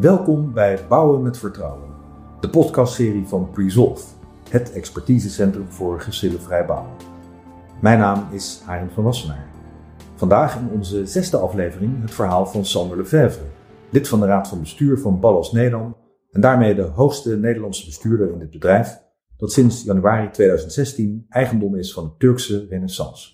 [0.00, 1.88] Welkom bij Bouwen met Vertrouwen,
[2.40, 4.06] de podcastserie van Presolve,
[4.48, 6.92] het expertisecentrum voor geschillenvrij bouwen.
[7.80, 9.50] Mijn naam is Arend van Wassenaar.
[10.14, 13.44] Vandaag in onze zesde aflevering het verhaal van Sander Lefevre,
[13.90, 15.96] lid van de Raad van Bestuur van Ballas Nedam
[16.30, 19.02] en daarmee de hoogste Nederlandse bestuurder in dit bedrijf,
[19.36, 23.30] dat sinds januari 2016 eigendom is van de Turkse Renaissance.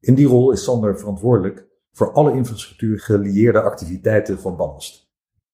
[0.00, 5.03] In die rol is Sander verantwoordelijk voor alle infrastructuur gelieerde activiteiten van Ballast.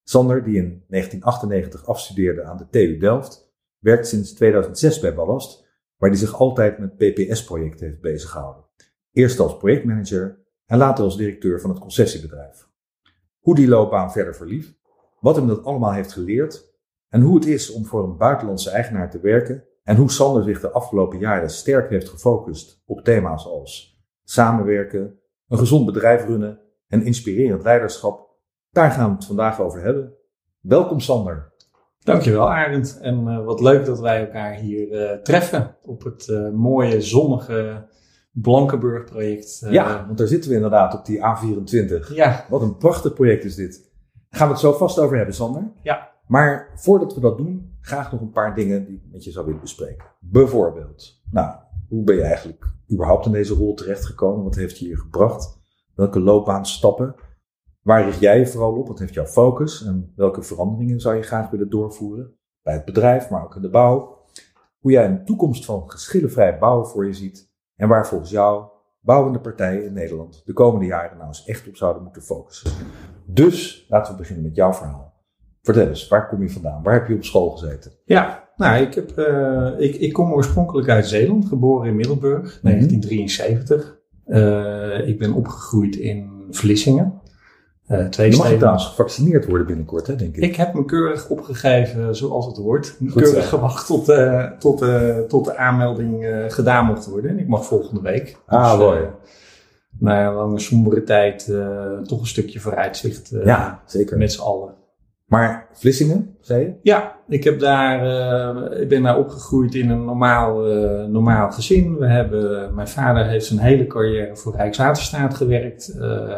[0.03, 6.09] Sander, die in 1998 afstudeerde aan de TU Delft, werkt sinds 2006 bij Ballast, waar
[6.09, 8.65] hij zich altijd met PPS-projecten heeft beziggehouden.
[9.11, 12.69] Eerst als projectmanager en later als directeur van het concessiebedrijf.
[13.39, 14.65] Hoe die loopbaan verder verliep,
[15.19, 16.73] wat hem dat allemaal heeft geleerd
[17.09, 20.59] en hoe het is om voor een buitenlandse eigenaar te werken en hoe Sander zich
[20.59, 27.03] de afgelopen jaren sterk heeft gefocust op thema's als samenwerken, een gezond bedrijf runnen en
[27.03, 28.30] inspirerend leiderschap.
[28.71, 30.13] Daar gaan we het vandaag over hebben.
[30.59, 31.53] Welkom Sander.
[31.99, 36.49] Dankjewel Arend en uh, wat leuk dat wij elkaar hier uh, treffen op het uh,
[36.49, 37.87] mooie zonnige
[38.31, 39.65] Blankenburg project.
[39.69, 42.13] ja, want daar zitten we inderdaad op die A24.
[42.13, 42.45] Ja.
[42.49, 43.91] Wat een prachtig project is dit.
[44.29, 45.71] Daar gaan we het zo vast over hebben Sander.
[45.81, 46.09] Ja.
[46.27, 49.45] Maar voordat we dat doen, graag nog een paar dingen die ik met je zou
[49.45, 50.05] willen bespreken.
[50.19, 51.55] Bijvoorbeeld, nou,
[51.89, 54.43] hoe ben je eigenlijk überhaupt in deze rol terechtgekomen?
[54.43, 55.59] Wat heeft je hier gebracht?
[55.95, 57.15] Welke loopbaanstappen?
[57.81, 58.87] Waar richt jij je vooral op?
[58.87, 59.85] Wat heeft jouw focus?
[59.85, 62.35] En welke veranderingen zou je graag willen doorvoeren?
[62.61, 64.19] Bij het bedrijf, maar ook in de bouw.
[64.79, 67.51] Hoe jij een toekomst van geschillenvrij bouwen voor je ziet.
[67.75, 68.65] En waar volgens jou
[68.99, 72.71] bouwende partijen in Nederland de komende jaren nou eens echt op zouden moeten focussen.
[73.25, 75.13] Dus laten we beginnen met jouw verhaal.
[75.61, 76.83] Vertel eens, waar kom je vandaan?
[76.83, 77.91] Waar heb je op school gezeten?
[78.05, 82.71] Ja, nou, ik, heb, uh, ik, ik kom oorspronkelijk uit Zeeland, geboren in Middelburg, mm
[82.71, 82.79] -hmm.
[82.79, 83.99] 1973.
[84.27, 87.20] Uh, ik ben opgegroeid in Vlissingen.
[87.87, 90.43] Uh, twee je mag trouwens gevaccineerd worden binnenkort, hè, denk ik.
[90.43, 92.95] Ik heb me keurig opgegeven zoals het hoort.
[93.09, 93.49] Goed, keurig zo.
[93.49, 97.31] gewacht tot, uh, tot, uh, tot de aanmelding gedaan mocht worden.
[97.31, 98.37] En ik mag volgende week.
[98.45, 98.99] Ah, dus, mooi.
[99.99, 101.45] na een lange sombere tijd
[102.07, 103.31] toch een stukje vooruitzicht.
[103.43, 104.17] ja, zeker.
[104.17, 104.73] Met z'n allen.
[105.31, 106.73] Maar Vlissingen, zei je?
[106.81, 111.97] Ja, ik, heb daar, uh, ik ben daar opgegroeid in een normaal, uh, normaal gezin.
[111.97, 115.95] We hebben, mijn vader heeft zijn hele carrière voor Rijkswaterstaat gewerkt.
[115.97, 116.29] Uh,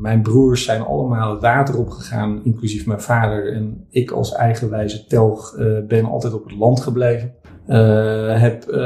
[0.00, 3.52] mijn broers zijn allemaal het water opgegaan, inclusief mijn vader.
[3.52, 5.54] En ik als eigenwijze telg
[5.86, 7.34] ben altijd op het land gebleven.
[7.68, 8.76] Uh, heb uh,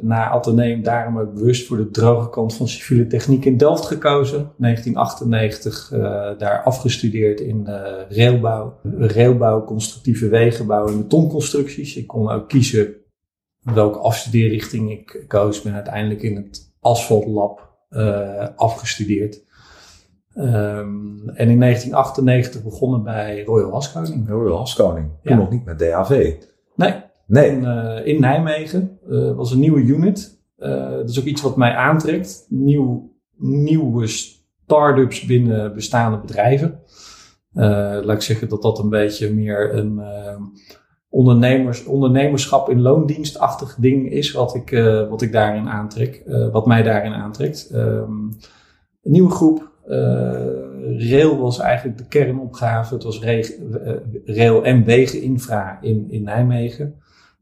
[0.00, 4.52] na Atheneum daarom ook bewust voor de droge kant van civiele techniek in Delft gekozen.
[4.56, 6.00] 1998 uh,
[6.38, 7.66] daar afgestudeerd in
[8.08, 11.96] railbouw, railbouw, constructieve wegenbouw en betonconstructies.
[11.96, 12.94] Ik kon ook kiezen
[13.62, 15.62] welke afstudeerrichting ik koos.
[15.62, 17.76] Ben uiteindelijk in het asfaltlab
[18.56, 19.46] afgestudeerd.
[20.34, 24.28] Um, en in 1998 begonnen bij Royal Haskoning.
[24.28, 25.36] Royal Haskoning, toen ja.
[25.36, 26.34] nog niet met DAV.
[26.74, 26.94] Nee,
[27.28, 27.50] Nee.
[27.50, 28.98] In, uh, in Nijmegen.
[29.08, 30.40] Uh, was een nieuwe unit.
[30.58, 32.46] Uh, dat is ook iets wat mij aantrekt.
[32.48, 36.80] Nieuw, nieuwe start-ups binnen bestaande bedrijven.
[37.52, 40.00] laat ik zeggen dat dat een beetje meer een
[41.08, 44.32] ondernemers, ondernemerschap in loondienstachtig ding is.
[44.32, 44.70] Wat ik,
[45.08, 46.22] wat ik daarin aantrek.
[46.52, 47.70] wat mij daarin aantrekt.
[47.74, 48.36] Um,
[49.02, 49.70] een nieuwe groep.
[50.98, 52.94] rail was eigenlijk de kernopgave.
[52.94, 53.20] Het was
[54.24, 56.94] rail en wegeninfra in, in Nijmegen.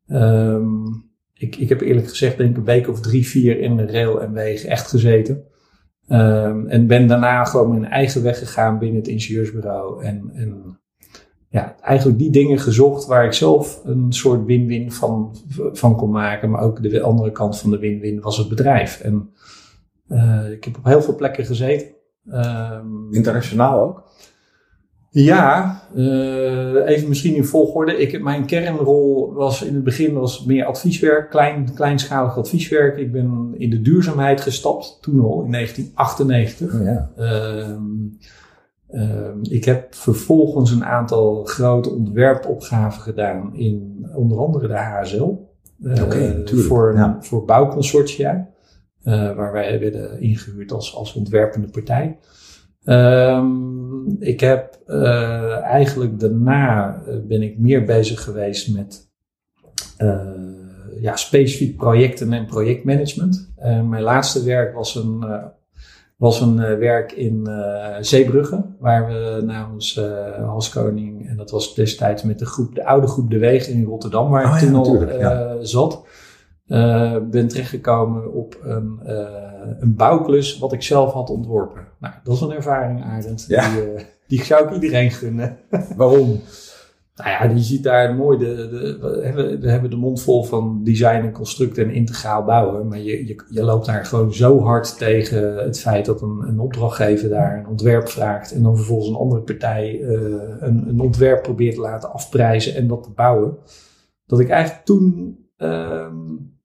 [0.08, 3.86] Um, ik, ik heb eerlijk gezegd denk ik een week of drie, vier in de
[3.86, 5.44] rail en wegen echt gezeten.
[6.08, 10.04] Um, en ben daarna gewoon mijn eigen weg gegaan binnen het ingenieursbureau.
[10.04, 10.78] En, en
[11.48, 15.36] ja, eigenlijk die dingen gezocht waar ik zelf een soort win-win van,
[15.72, 16.50] van kon maken.
[16.50, 19.00] Maar ook de andere kant van de win-win was het bedrijf.
[19.00, 19.30] En
[20.08, 21.94] uh, ik heb op heel veel plekken gezeten.
[22.32, 24.05] Um, Internationaal ook?
[25.22, 27.97] Ja, uh, even misschien in volgorde.
[27.97, 32.97] Ik, mijn kernrol was in het begin was meer advieswerk, klein, kleinschalig advieswerk.
[32.98, 36.74] Ik ben in de duurzaamheid gestapt, toen al, in 1998.
[36.74, 37.10] Oh, ja.
[37.18, 37.77] uh,
[38.91, 45.34] uh, ik heb vervolgens een aantal grote ontwerpopgaven gedaan in onder andere de HSL.
[46.03, 47.16] Okay, voor, ja.
[47.21, 48.48] voor bouwconsortia,
[49.03, 52.19] waar wij werden ingehuurd als, als ontwerpende partij.
[54.06, 59.08] Um, ik heb uh, eigenlijk daarna ben ik meer bezig geweest met
[59.98, 60.20] uh,
[61.00, 63.53] ja, specifiek projecten en projectmanagement.
[63.58, 65.24] Uh, mijn laatste werk was een,
[66.16, 67.48] was een werk in
[68.00, 70.00] Zeebrugge, waar we namens
[70.41, 74.30] Halskoning, en dat was destijds met de groep, de oude groep De Wegen in Rotterdam,
[74.30, 75.56] waar oh, ik toen al ja.
[75.60, 76.04] zat.
[76.68, 79.27] Uh, ben terechtgekomen op een, uh,
[79.78, 81.86] een bouwklus wat ik zelf had ontworpen.
[81.98, 83.45] Nou, dat is een ervaring, Arend.
[83.48, 83.74] Ja.
[83.74, 85.59] Die, uh, Die zou ik iedereen gunnen.
[85.97, 86.41] Waarom?
[87.15, 90.45] Nou ja, je ziet daar mooi, de, de, we, hebben, we hebben de mond vol
[90.45, 92.89] van design en construct en integraal bouwen.
[92.89, 96.60] Maar je, je, je loopt daar gewoon zo hard tegen het feit dat een, een
[96.60, 98.53] opdrachtgever daar een ontwerp vraagt.
[98.53, 103.03] En dan vervolgens een andere partij een, een ontwerp probeert te laten afprijzen en dat
[103.03, 103.57] te bouwen.
[104.27, 106.55] Dat ik eigenlijk toen um,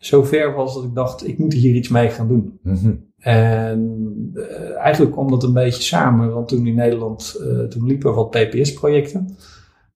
[0.00, 2.58] zo ver was dat ik dacht, ik moet hier iets mee gaan doen.
[2.62, 3.08] Mm -hmm.
[3.18, 8.14] En uh, eigenlijk kwam dat een beetje samen, want toen in Nederland, uh, toen liepen
[8.14, 9.36] wat PPS-projecten.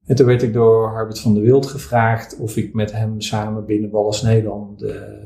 [0.06, 3.64] En toen werd ik door Harbert van der Wild gevraagd of ik met hem samen
[3.64, 5.18] binnen Ballas Nederland de,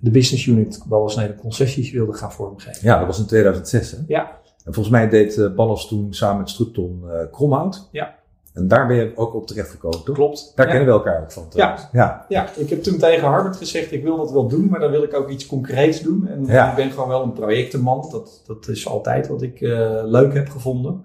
[0.00, 2.80] de business unit Ballas Nederland concessies wilde gaan vormgeven.
[2.82, 3.98] Ja, dat was in 2006 hè?
[4.06, 4.40] Ja.
[4.64, 7.88] En volgens mij deed uh, Ballas toen samen met Structon uh, Kromhout.
[7.92, 8.14] Ja.
[8.58, 10.14] En daar ben je ook op terechtgekomen, toch?
[10.14, 10.52] Klopt.
[10.54, 10.72] Daar ja.
[10.72, 11.46] kennen we elkaar ook van.
[11.50, 11.88] Ja.
[11.92, 12.24] ja.
[12.28, 15.02] Ja, ik heb toen tegen Harbert gezegd, ik wil dat wel doen, maar dan wil
[15.02, 16.28] ik ook iets concreets doen.
[16.28, 16.70] En Ja.
[16.70, 18.08] ik ben gewoon wel een projectenman.
[18.10, 21.04] Dat, dat is altijd wat ik uh, leuk heb gevonden.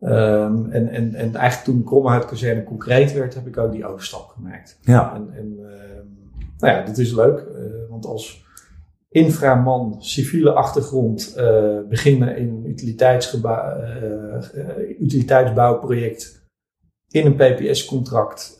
[0.00, 4.28] Um, en, en, en eigenlijk toen Kromhout Kazerne concreet werd, heb ik ook die overstap
[4.28, 4.78] gemaakt.
[4.80, 5.14] Ja.
[5.14, 5.66] En, en uh,
[6.58, 8.46] nou ja, dat is leuk, uh, want als
[9.08, 13.76] inframan, civiele achtergrond, uh, beginnen in een utiliteitsgebouw,
[15.00, 16.37] utiliteitsbouwproject
[17.10, 18.56] in een PPS-contract,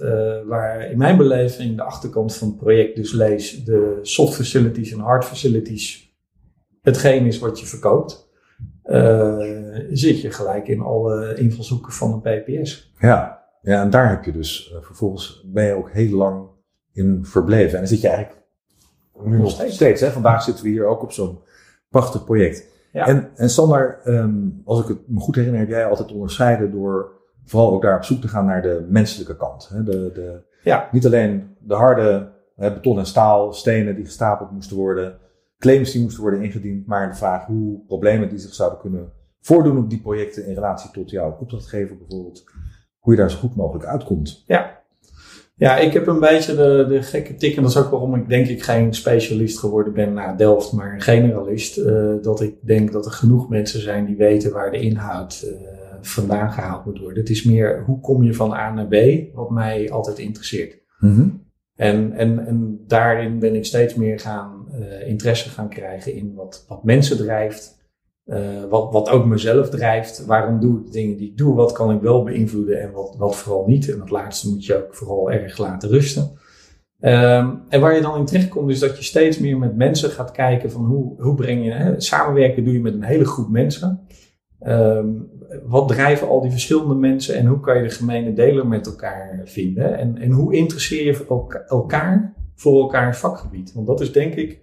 [0.47, 4.99] waar in mijn beleving de achterkant van het project dus lees de soft facilities en
[4.99, 6.09] hard facilities
[6.83, 8.27] hetgeen is wat je verkoopt.
[8.85, 9.37] Uh,
[9.91, 12.93] zit je gelijk in alle invalshoeken van een PPS.
[12.99, 16.49] Ja, ja en daar heb je dus uh, vervolgens ben je ook heel lang
[16.93, 17.73] in verbleven.
[17.73, 18.47] En dan zit je eigenlijk
[19.23, 19.75] nu nog steeds.
[19.75, 20.11] steeds hè?
[20.11, 21.39] Vandaag zitten we hier ook op zo'n
[21.89, 22.67] prachtig project.
[22.93, 23.07] Ja.
[23.07, 27.13] En, en Sander, um, als ik het me goed herinner, heb jij altijd onderscheiden door
[27.49, 29.69] vooral ook daar op zoek te gaan naar de menselijke kant.
[29.69, 29.83] Hè?
[29.83, 30.89] De, de, ja.
[30.93, 35.19] Niet alleen de harde hè, beton en staal, stenen die gestapeld moesten worden
[35.59, 39.79] claims die moesten worden ingediend, maar de vraag hoe problemen die zich zouden kunnen voordoen
[39.79, 42.45] op die projecten in relatie tot jouw opdrachtgever bijvoorbeeld,
[42.99, 44.45] hoe je daar zo goed mogelijk uitkomt.
[44.47, 44.81] Ja,
[45.55, 48.29] ja ik heb een beetje de, de gekke tik en dat is ook waarom ik
[48.29, 51.79] denk ik geen specialist geworden ben na Delft, maar een generalist.
[51.79, 55.88] Uh, dat ik denk dat er genoeg mensen zijn die weten waar de inhoud uh,
[56.01, 57.19] vandaan gehaald moet worden.
[57.19, 58.97] Het is meer hoe kom je van A naar B,
[59.35, 60.79] wat mij altijd interesseert.
[60.99, 61.47] Mm -hmm.
[61.75, 66.65] En, en, en daarin ben ik steeds meer gaan uh, interesse gaan krijgen in wat,
[66.69, 67.77] wat mensen drijft.
[68.27, 70.27] Uh, wat, wat ook mezelf drijft.
[70.27, 71.55] Waarom doe ik de dingen die ik doe?
[71.55, 73.91] Wat kan ik wel beïnvloeden en wat, wat vooral niet?
[73.91, 76.31] En dat laatste moet je ook vooral erg laten rusten.
[77.01, 80.31] Um, en waar je dan in terechtkomt is dat je steeds meer met mensen gaat
[80.31, 81.71] kijken van hoe, hoe breng je...
[81.71, 84.01] Hè, samenwerken doe je met een hele groep mensen.
[84.67, 85.31] Um,
[85.67, 89.41] wat drijven al die verschillende mensen en hoe kan je de gemene deler met elkaar
[89.45, 89.99] vinden?
[89.99, 91.25] En, en hoe interesseer je
[91.69, 93.73] elkaar voor elkaars vakgebied?
[93.73, 94.61] Want dat is denk ik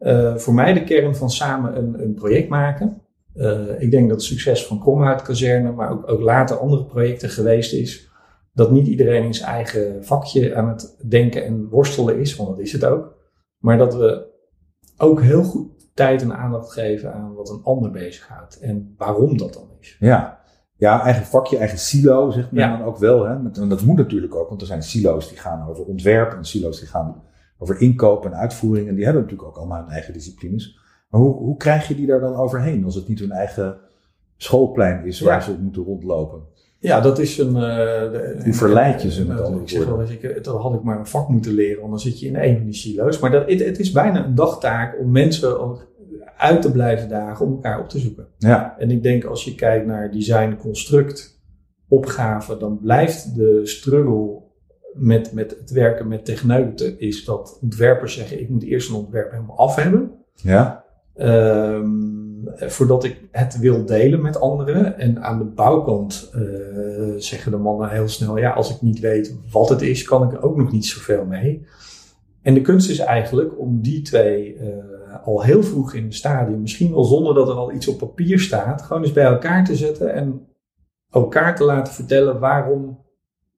[0.00, 3.02] uh, voor mij de kern van samen een, een project maken.
[3.34, 7.28] Uh, ik denk dat het succes van Kromhout Kazerne, maar ook, ook later andere projecten
[7.28, 8.10] geweest is.
[8.52, 12.58] Dat niet iedereen in zijn eigen vakje aan het denken en worstelen is, want dat
[12.58, 13.16] is het ook.
[13.58, 14.26] Maar dat we
[14.96, 19.52] ook heel goed tijd en aandacht geven aan wat een ander bezighoudt en waarom dat
[19.54, 19.96] dan is.
[20.00, 20.38] Ja,
[20.76, 22.76] ja eigen vakje, eigen silo, zegt men Ja.
[22.76, 23.24] dan ook wel.
[23.24, 23.32] Hè?
[23.34, 26.78] En dat moet natuurlijk ook, want er zijn silo's die gaan over ontwerp en silo's
[26.78, 27.22] die gaan
[27.58, 28.88] over inkoop en uitvoering.
[28.88, 30.78] En die hebben natuurlijk ook allemaal hun eigen disciplines.
[31.08, 33.76] Maar hoe, hoe krijg je die daar dan overheen als het niet hun eigen
[34.36, 35.40] schoolplein is waar Ja.
[35.40, 36.40] ze op moeten rondlopen?
[36.78, 37.54] Ja, dat is een.
[37.56, 37.62] eh,
[38.12, 40.74] de- Hoe verleid je ze met eh, andere Ik zeg wel eens, ik, dat had
[40.74, 43.18] ik maar een vak moeten leren, want dan zit je in een van die silo's.
[43.18, 45.86] Maar dat, het, het is bijna een dagtaak om mensen ook
[46.40, 48.26] uit te blijven dagen om elkaar op te zoeken.
[48.38, 51.40] Ja, En ik denk als je kijkt naar design, construct,
[51.88, 54.42] opgave, dan blijft de struggle
[54.92, 59.30] met, met het werken met techneuten is dat ontwerpers zeggen: ik moet eerst een ontwerp
[59.30, 60.10] helemaal af hebben.
[60.34, 60.84] ja,
[61.20, 61.88] Ehm,
[62.56, 64.98] voordat ik het wil delen met anderen.
[64.98, 66.40] En aan de bouwkant eh,
[67.16, 70.32] zeggen de mannen heel snel: ja, als ik niet weet wat het is, kan ik
[70.32, 71.66] er ook nog niet zoveel mee.
[72.42, 74.68] En de kunst is eigenlijk om die twee eh,
[75.24, 78.38] al heel vroeg in het stadium, misschien wel zonder dat er al iets op papier
[78.38, 80.46] staat, gewoon eens bij elkaar te zetten en
[81.10, 83.04] elkaar te laten vertellen waarom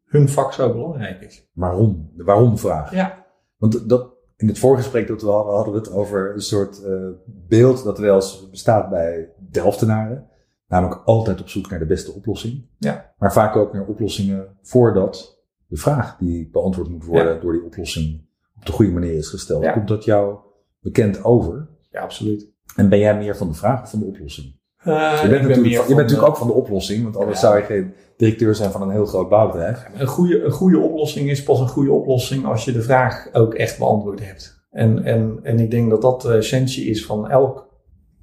[0.05, 1.49] hun vak zo belangrijk is.
[1.53, 2.11] waarom?
[2.17, 2.95] De waarom-vraag.
[2.95, 6.85] Ja, Want dat, in het voorgesprek dat we hadden, hadden we het over een soort
[6.85, 10.27] eh, beeld dat wel eens bestaat bij Delftenaren.
[10.69, 12.67] Namelijk altijd op zoek naar de beste oplossing.
[12.79, 13.15] Ja.
[13.19, 18.27] Maar vaak ook naar oplossingen voordat de vraag die beantwoord moet worden door die oplossing
[18.57, 19.63] op de goede manier is gesteld.
[19.63, 19.73] Ja.
[19.73, 20.39] Komt dat jou
[20.83, 21.69] bekend over?
[21.91, 22.51] ja absoluut.
[22.77, 24.61] En ben jij meer van de vraag of van de oplossing?
[24.77, 24.85] Eh,
[25.23, 27.41] je bent, ben natuurlijk, van- je bent de- natuurlijk ook van de oplossing, want anders
[27.41, 27.47] Ja.
[27.47, 29.87] zou je geen directeur zijn van een heel groot bouwbedrijf.
[29.95, 33.55] Een goede, een goede oplossing is pas een goede oplossing als je de vraag ook
[33.55, 34.61] echt beantwoord hebt.
[34.71, 37.69] En, en, en ik denk dat dat de essentie is van elk,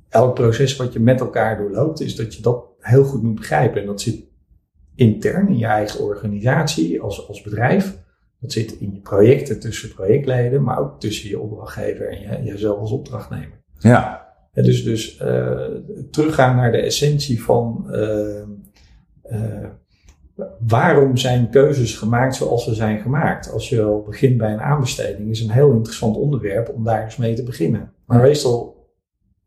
[0.09, 3.81] elk proces wat je met elkaar doorloopt, is dat je dat heel goed moet begrijpen.
[3.81, 4.23] En dat zit
[4.95, 7.97] intern in je eigen organisatie als, als bedrijf.
[8.39, 12.79] Dat zit in je projecten tussen projectleden, maar ook tussen je opdrachtgever en je, jezelf
[12.79, 13.61] als opdrachtnemer.
[13.77, 14.27] Ja.
[14.53, 15.65] En dus dus uh,
[16.11, 18.43] teruggaan naar de essentie van uh,
[19.31, 19.69] uh,
[20.59, 23.51] waarom zijn keuzes gemaakt zoals ze zijn gemaakt.
[23.51, 27.17] Als je al begint bij een aanbesteding, is een heel interessant onderwerp om daar eens
[27.17, 27.93] mee te beginnen.
[28.05, 28.87] Maar meestal,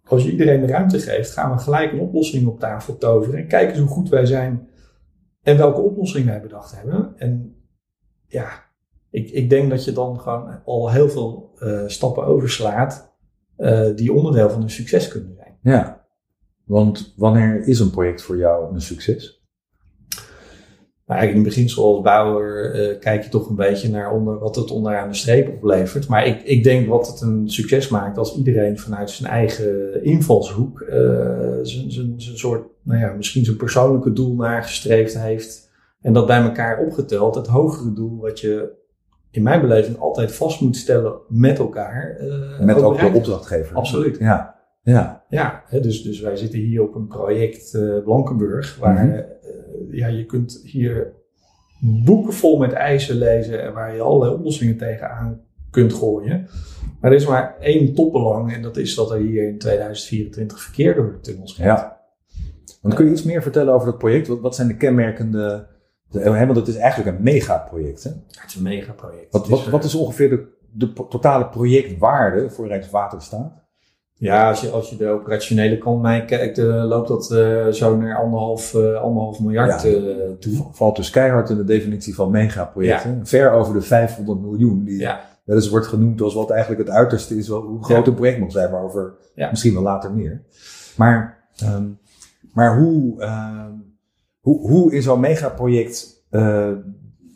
[0.05, 3.49] als je iedereen de ruimte geeft, gaan we gelijk een oplossing op tafel toveren en
[3.49, 4.69] kijken hoe goed wij zijn
[5.43, 7.13] en welke oplossing wij bedacht hebben.
[7.17, 7.57] En
[8.27, 8.49] ja,
[9.13, 13.15] ik, ik denk dat je dan gewoon al heel veel uh, stappen overslaat
[13.59, 15.59] uh, die onderdeel van een succes kunnen zijn.
[15.63, 16.07] Ja,
[16.65, 19.41] want wanneer is een project voor jou een succes?
[21.05, 24.39] Maar eigenlijk in het begin zoals bouwer uh, kijk je toch een beetje naar onder,
[24.39, 26.09] wat het onderaan de streep oplevert.
[26.09, 30.81] Maar ik, ik denk wat het een succes maakt als iedereen vanuit zijn eigen invalshoek
[30.81, 35.71] uh, zijn soort, nou ja, misschien zijn persoonlijke doel nagestreefd heeft.
[36.01, 38.81] En dat bij elkaar opgeteld, het hogere doel wat je
[39.33, 42.17] in mijn beleving altijd vast moet stellen met elkaar.
[42.21, 43.77] Uh, met ook, ook de opdrachtgever.
[43.77, 44.19] Absoluut.
[44.19, 44.61] Ja.
[44.83, 49.11] Ja, ja hè, dus, dus wij zitten hier op een project uh, Blankenburg, waar mm
[49.11, 49.19] -hmm.
[49.19, 51.13] uh, ja, je kunt hier
[51.81, 56.49] boeken vol met eisen lezen en waar je allerlei oplossingen tegenaan kunt gooien.
[57.01, 60.95] Maar er is maar één topbelang en dat is dat er hier in 2024 verkeer
[60.95, 61.65] door de tunnels gaat.
[61.65, 62.01] Ja.
[62.81, 64.29] Want kun je iets meer vertellen over dat project?
[64.29, 65.67] Wat, wat zijn de kenmerkende...
[66.13, 68.11] Want het is eigenlijk een megaproject, hè?
[68.11, 69.33] Het is een megaproject.
[69.33, 73.63] Wat, wat, wat is ongeveer de, de totale projectwaarde voor Rijkswaterstaat?
[74.23, 77.97] Ja, als je, als je de operationele kant mee kijkt, uh, loopt dat uh, zo
[77.97, 79.89] naar anderhalf, uh, anderhalf miljard ja,
[80.39, 80.67] toe.
[80.71, 83.17] Valt dus keihard in de definitie van megaprojecten.
[83.17, 83.25] Ja.
[83.25, 84.85] Ver over de 500 miljoen.
[84.85, 85.21] Die ja.
[85.45, 88.39] wel eens wordt genoemd als wat eigenlijk het uiterste is, wel, hoe groot een project
[88.39, 89.15] mag zijn, maar over
[89.51, 90.43] misschien wel later meer.
[90.97, 91.99] Maar, um,
[92.53, 93.23] maar hoe,
[94.43, 96.21] hoe, hoe in zo'n megaproject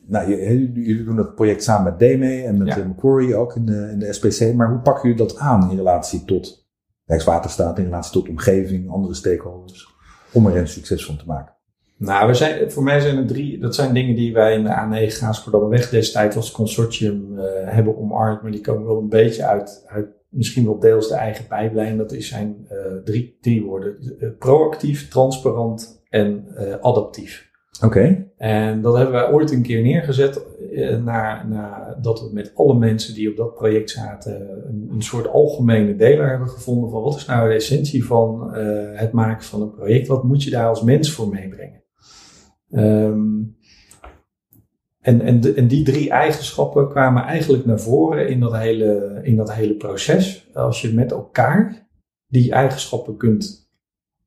[0.06, 3.98] nou, jullie doen dat project samen met DME en met Macquarie ook in de, in
[3.98, 4.54] de SPC.
[4.54, 6.68] Maar hoe pakken jullie dat aan in relatie tot
[7.04, 9.94] Rijkswaterstaat in relatie tot omgeving, andere stakeholders,
[10.32, 11.54] om er een succes van te maken?
[11.98, 14.70] Nou, we zijn, voor mij zijn er drie, dat zijn dingen die wij in de
[14.70, 19.44] A9 Gaasperdam weg destijds als consortium uh, hebben omarmd, maar die komen wel een beetje
[19.44, 21.96] uit, uit misschien wel deels de eigen pijplijn.
[21.96, 23.96] Dat is zijn uh, drie, drie woorden.
[24.00, 26.46] Uh, proactief, transparant en
[26.80, 27.50] adaptief.
[27.76, 27.86] Oké.
[27.86, 28.30] Okay.
[28.36, 32.74] En dat hebben wij ooit een keer neergezet uh, na, na dat we met alle
[32.74, 37.16] mensen die op dat project zaten een, een, soort algemene deler hebben gevonden van wat
[37.16, 40.06] is nou de essentie van uh, het maken van een project?
[40.06, 41.82] Wat moet je daar als mens voor meebrengen?
[42.70, 43.56] Um,
[45.00, 49.36] en, en, de, en die drie eigenschappen kwamen eigenlijk naar voren in dat, hele, in
[49.36, 50.50] dat hele proces.
[50.54, 51.88] Als je met elkaar
[52.26, 53.65] die eigenschappen kunt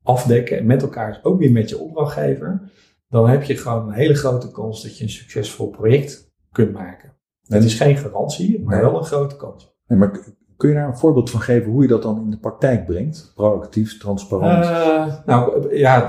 [0.02, 2.70] afdekken en met elkaar ook weer met je opdrachtgever
[3.10, 7.12] dan heb je gewoon een hele grote kans dat je een succesvol project kunt maken.
[7.46, 9.74] Het is geen garantie, maar wel een grote kans.
[9.86, 10.10] Nee, maar
[10.56, 13.32] kun je daar een voorbeeld van geven hoe je dat dan in de praktijk brengt?
[13.34, 14.64] Proactief, transparant?
[14.64, 16.04] Uh, nou ja,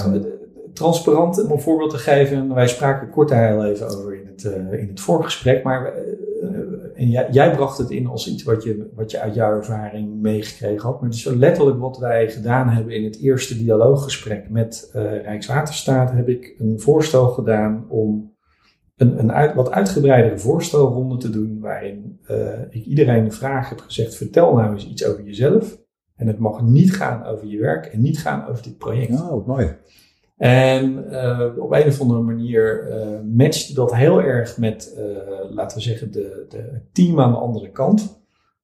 [0.74, 2.54] transparant om een voorbeeld te geven.
[2.54, 5.64] Wij spraken kort daar heel even over in het, uh, in het voorgesprek.
[5.64, 5.94] Maar
[7.02, 10.82] en jij, bracht het in als iets wat je, wat je uit jouw ervaring meegekregen
[10.82, 11.00] had.
[11.00, 15.22] Maar het is zo letterlijk wat wij gedaan hebben in het eerste dialooggesprek met uh,
[15.22, 16.12] Rijkswaterstaat.
[16.12, 18.36] Heb ik een voorstel gedaan om
[18.96, 21.60] een, een uit, wat uitgebreidere voorstelronde te doen.
[21.60, 22.20] Waarin
[22.70, 25.80] ik iedereen de vraag heb gezegd: vertel nou eens iets over jezelf.
[26.16, 29.22] En het mag niet gaan over je werk en niet gaan over dit project.
[29.22, 29.76] Oh, mooi.
[30.42, 35.06] En uh, op een of andere manier uh, matchte dat heel erg met, uh,
[35.56, 38.22] laten we zeggen, de, de team aan de andere kant.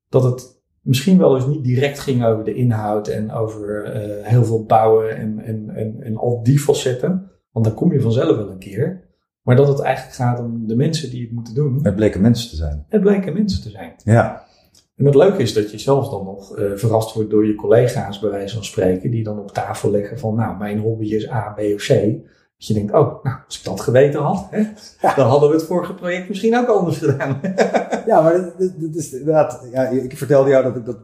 [0.10, 3.92] Dat het misschien wel eens niet direct ging over de inhoud en over
[4.24, 7.32] heel veel bouwen en, en, en, en al die facetten.
[7.52, 9.04] Want dan kom je vanzelf wel een keer.
[9.42, 11.80] Maar dat het eigenlijk gaat om de mensen die het moeten doen.
[11.84, 12.86] Het bleken mensen te zijn.
[12.90, 13.94] Het bleken mensen te zijn.
[14.04, 14.47] Ja.
[14.98, 18.20] En het leuke is dat je zelfs dan nog uh, verrast wordt door je collega's,
[18.20, 21.54] bij wijze van spreken, die dan op tafel leggen van, nou, mijn hobby is A,
[21.56, 21.88] B of C.
[22.58, 24.60] Dat je denkt, oh, nou, als ik dat geweten had, hè,
[25.02, 25.16] ja.
[25.16, 27.40] dan hadden we het vorige project misschien ook anders gedaan.
[28.06, 30.98] ja, maar dat, dat is inderdaad, ja, ik vertelde jou dat ik dat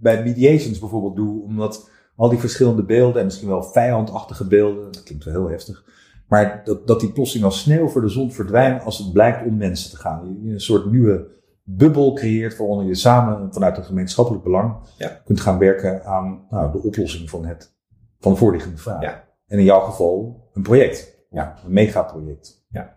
[0.00, 5.02] bij mediations bijvoorbeeld doe, omdat al die verschillende beelden en misschien wel vijandachtige beelden, dat
[5.02, 5.84] klinkt wel heel heftig,
[6.26, 9.56] maar dat, dat die plotseling als sneeuw voor de zon verdwijnen als het blijkt om
[9.56, 10.38] mensen te gaan.
[10.42, 11.26] Je een soort nieuwe
[11.70, 15.20] bubbel creëert waaronder je samen vanuit een gemeenschappelijk belang ja.
[15.24, 17.76] kunt gaan werken aan nou, de oplossing van, het,
[18.20, 19.02] van de voorliggende vraag.
[19.02, 19.24] Ja.
[19.46, 21.26] En in jouw geval een project.
[21.30, 21.54] Ja.
[21.64, 22.66] Een megaproject.
[22.70, 22.96] Ja.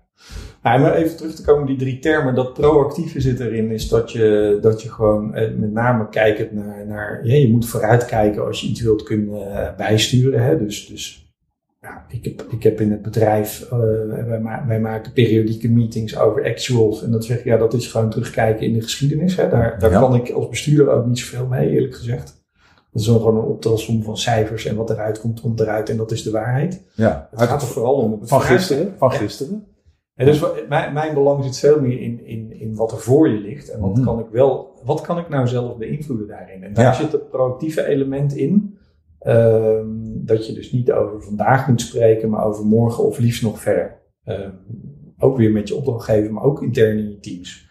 [0.63, 2.35] Nou, maar even terug te komen op die drie termen.
[2.35, 6.87] Dat proactieve zit erin, is dat je, dat je gewoon eh, met name kijkt naar,
[6.87, 10.43] naar ja, je moet vooruitkijken als je iets wilt kunnen bijsturen.
[10.43, 10.57] Hè?
[10.57, 11.20] Dus, dus
[11.81, 13.79] ja, ik, heb, ik heb in het bedrijf, uh,
[14.27, 17.03] wij, ma wij, maken periodieke meetings over actuals.
[17.03, 19.35] En dat zeg ik, ja, dat is gewoon terugkijken in de geschiedenis.
[19.35, 19.49] Hè.
[19.49, 22.39] Daar, daar kan ik als bestuurder ook niet zoveel mee, eerlijk gezegd.
[22.91, 25.89] Dat is gewoon een optelsom van cijfers en wat eruit komt, komt eruit.
[25.89, 26.83] En dat is de waarheid.
[26.95, 28.11] Ja, het gaat er vooral om.
[28.19, 28.93] Het van gisteren?
[28.97, 29.65] Van gisteren?
[30.15, 33.37] En dus mijn, mijn belang zit veel meer in, in, in wat er voor je
[33.37, 33.69] ligt.
[33.69, 34.03] En wat, mhm.
[34.03, 36.63] kan ik wel, wat kan ik nou zelf beïnvloeden daarin?
[36.63, 38.70] En daar zit het proactieve element in.
[39.21, 43.59] Ehm, dat je dus niet over vandaag moet spreken, maar over morgen of liefst nog
[43.59, 43.99] verder.
[44.23, 44.51] Ehm,
[45.17, 47.69] ook weer met je opdrachtgever, maar ook intern in je teams.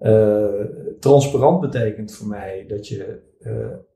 [0.00, 0.44] Uh,
[1.00, 3.52] transparant betekent voor mij dat je uh,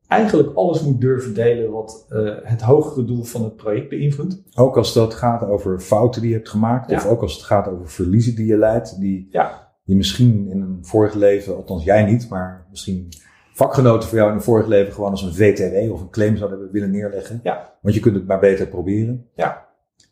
[0.06, 4.42] eigenlijk alles moet durven delen wat uh, het hogere doel van het project beïnvloedt.
[4.54, 7.68] Ook als dat gaat over fouten die je hebt gemaakt, of ook als het gaat
[7.68, 9.72] over verliezen die je leidt, die ja.
[9.82, 13.08] je misschien in een vorig leven, althans jij niet, maar misschien
[13.54, 16.70] vakgenoten voor jou in een vorig leven gewoon als een VTW of een claim zouden
[16.72, 17.40] willen neerleggen.
[17.42, 17.76] Ja.
[17.80, 19.28] Want je kunt het maar beter proberen.
[19.34, 19.66] Ja.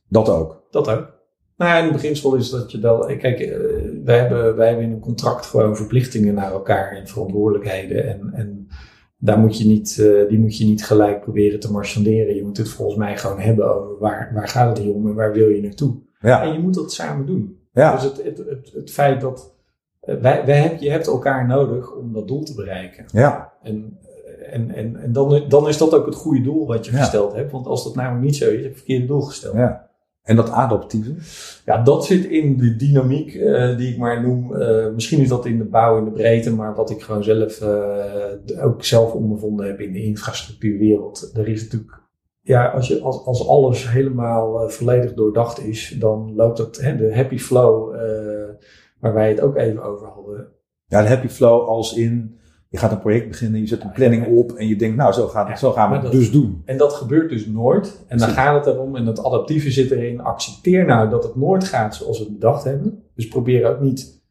[0.08, 0.62] Dat ook.
[0.70, 1.20] Dat ook.
[1.56, 3.16] Nou ja, in het beginsel is dat je wel.
[3.18, 3.56] Kijk, uh,
[4.04, 8.08] wij, hebben, wij hebben in een contract gewoon verplichtingen naar elkaar en verantwoordelijkheden.
[8.08, 8.68] En, en
[9.16, 12.34] daar moet je niet, uh, die moet je niet gelijk proberen te marchanderen.
[12.34, 15.14] Je moet het volgens mij gewoon hebben over waar, waar gaat het hier om en
[15.14, 15.94] waar wil je naartoe.
[16.20, 16.42] Ja.
[16.42, 17.61] En je moet dat samen doen.
[17.72, 17.92] Ja.
[17.92, 19.51] Dus het, het, het, het feit dat
[20.02, 23.04] wij, wij heb, je hebt elkaar nodig om dat doel te bereiken.
[23.12, 23.52] Ja.
[23.62, 23.99] En,
[24.50, 27.52] en, en, en dan, dan is dat ook het goede doel wat je gesteld hebt.
[27.52, 29.54] Want als dat namelijk niet zo is, heb je het verkeerde doel gesteld.
[29.54, 29.90] Ja.
[30.23, 31.14] En dat adaptieve?
[31.64, 34.52] Ja, dat zit in de dynamiek uh, die ik maar noem.
[34.52, 37.61] Uh, misschien is dat in de bouw, in de breedte, maar wat ik gewoon zelf
[37.61, 41.30] uh, ook zelf ondervonden heb in de infrastructuurwereld.
[41.35, 42.00] Er is natuurlijk,
[42.40, 47.14] ja, als, je, als, als alles helemaal volledig doordacht is, dan loopt dat, hè, de
[47.14, 47.94] happy flow,
[49.02, 50.49] waar wij het ook even over hadden.
[50.87, 52.40] Ja, de happy flow als in
[52.73, 55.28] je gaat een project beginnen, je zet een planning op en je denkt, nou, zo,
[55.28, 56.62] gaat, zo gaan we het dus doen.
[56.64, 58.04] En dat gebeurt dus nooit.
[58.06, 61.65] En dan gaat het erom, en dat adaptieve zit erin, accepteer nou dat het nooit
[61.65, 63.04] gaat zoals we het bedacht hebben.
[63.15, 64.23] Dus probeer ook niet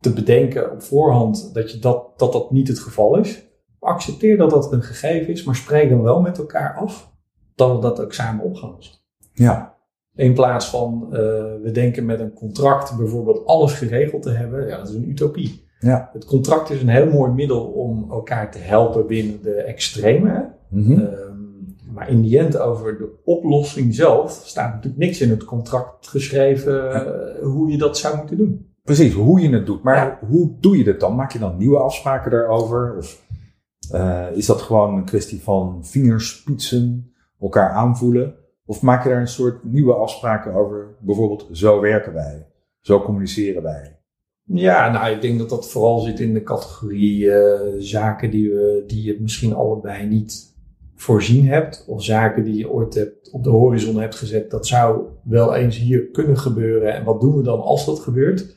[0.00, 3.42] te bedenken op voorhand dat je dat, dat, dat niet het geval is.
[3.78, 7.12] Accepteer dat dat een gegeven is, maar spreek dan wel met elkaar af
[7.54, 8.94] dat we dat ook samen op gaan lossen.
[9.32, 9.76] Ja.
[10.14, 11.18] In plaats van, uh,
[11.62, 15.64] we denken met een contract bijvoorbeeld alles geregeld te hebben, ja, dat is een utopie.
[15.80, 16.10] Ja.
[16.12, 20.50] Het contract is een heel mooi middel om elkaar te helpen binnen de extreme.
[20.68, 21.08] Mm -hmm.
[21.92, 26.74] maar in die end over de oplossing zelf staat natuurlijk niks in het contract geschreven
[26.74, 27.34] ja.
[27.42, 28.66] hoe je dat zou moeten doen.
[28.82, 29.82] Precies, hoe je het doet.
[29.82, 30.18] Maar ja.
[30.28, 31.14] hoe doe je dat dan?
[31.14, 32.96] Maak je dan nieuwe afspraken daarover?
[32.96, 33.26] Of
[33.94, 38.34] uh, is dat gewoon een kwestie van vingerspitsen, elkaar aanvoelen?
[38.64, 40.94] Of maak je daar een soort nieuwe afspraken over?
[41.00, 42.46] Bijvoorbeeld, zo werken wij,
[42.80, 43.96] zo communiceren wij.
[44.44, 48.84] Ja, nou, ik denk dat dat vooral zit in de categorie uh, zaken die, we,
[48.86, 50.56] die je misschien allebei niet
[50.94, 51.84] voorzien hebt.
[51.88, 54.50] Of zaken die je ooit hebt, op de horizon hebt gezet.
[54.50, 56.94] Dat zou wel eens hier kunnen gebeuren.
[56.94, 58.56] En wat doen we dan als dat gebeurt?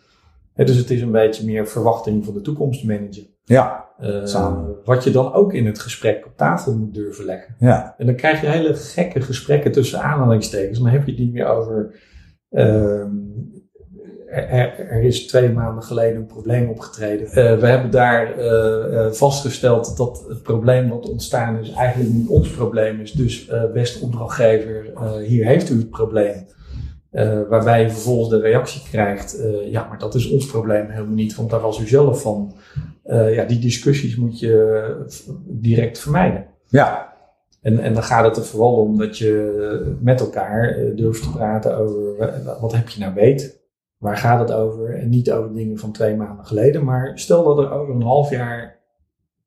[0.53, 3.23] He, dus het is een beetje meer verwachting van de toekomstmanager.
[3.43, 3.84] Ja, uh,
[4.23, 4.75] samen.
[4.83, 7.55] Wat je dan ook in het gesprek op tafel moet durven leggen.
[7.59, 7.95] Ja.
[7.97, 10.79] En dan krijg je hele gekke gesprekken tussen aanhalingstekens.
[10.79, 11.95] Dan heb je het niet meer over...
[12.51, 13.03] Uh,
[14.35, 17.27] er, er, is twee maanden geleden een probleem opgetreden.
[17.27, 18.45] Uh, we hebben daar uh,
[18.93, 23.11] uh, vastgesteld dat het probleem wat ontstaan is eigenlijk niet ons probleem is.
[23.11, 24.85] Dus beste opdrachtgever,
[25.21, 26.45] hier heeft u het probleem.
[27.49, 31.49] waarbij je vervolgens de reactie krijgt, ja, maar dat is ons probleem helemaal niet, want
[31.49, 32.53] daar was u zelf van.
[33.07, 35.05] Ja, die discussies moet je
[35.45, 36.45] direct vermijden.
[36.67, 37.13] Ja.
[37.61, 41.77] En, en dan gaat het er vooral om dat je met elkaar durft te praten
[41.77, 43.63] over wat heb je nou weet.
[43.97, 44.95] Waar gaat het over?
[44.95, 46.83] En niet over dingen van twee maanden geleden.
[46.83, 48.79] Maar stel dat er over een half jaar.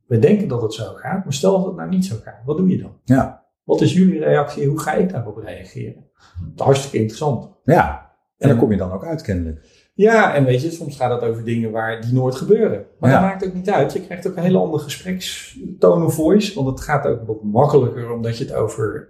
[0.07, 2.45] We denken dat het zo gaat, maar stel dat het nou niet zo gaat.
[2.45, 2.93] Wat doe je dan?
[3.05, 3.45] Ja.
[3.65, 4.67] Wat is jullie reactie?
[4.67, 6.05] Hoe ga ik daarop reageren?
[6.39, 7.49] Dat is hartstikke interessant.
[7.65, 8.01] Ja.
[8.01, 9.78] En, en daar kom je dan ook uit, kennelijk.
[9.99, 12.85] Ja, en weet je, soms gaat het over dingen waar die nooit gebeuren.
[12.99, 13.21] Maar ja.
[13.21, 13.93] dat maakt ook niet uit.
[13.93, 16.55] Je krijgt ook een hele andere gesprekstone of voice.
[16.55, 19.09] Want het gaat ook wat makkelijker, omdat je het over.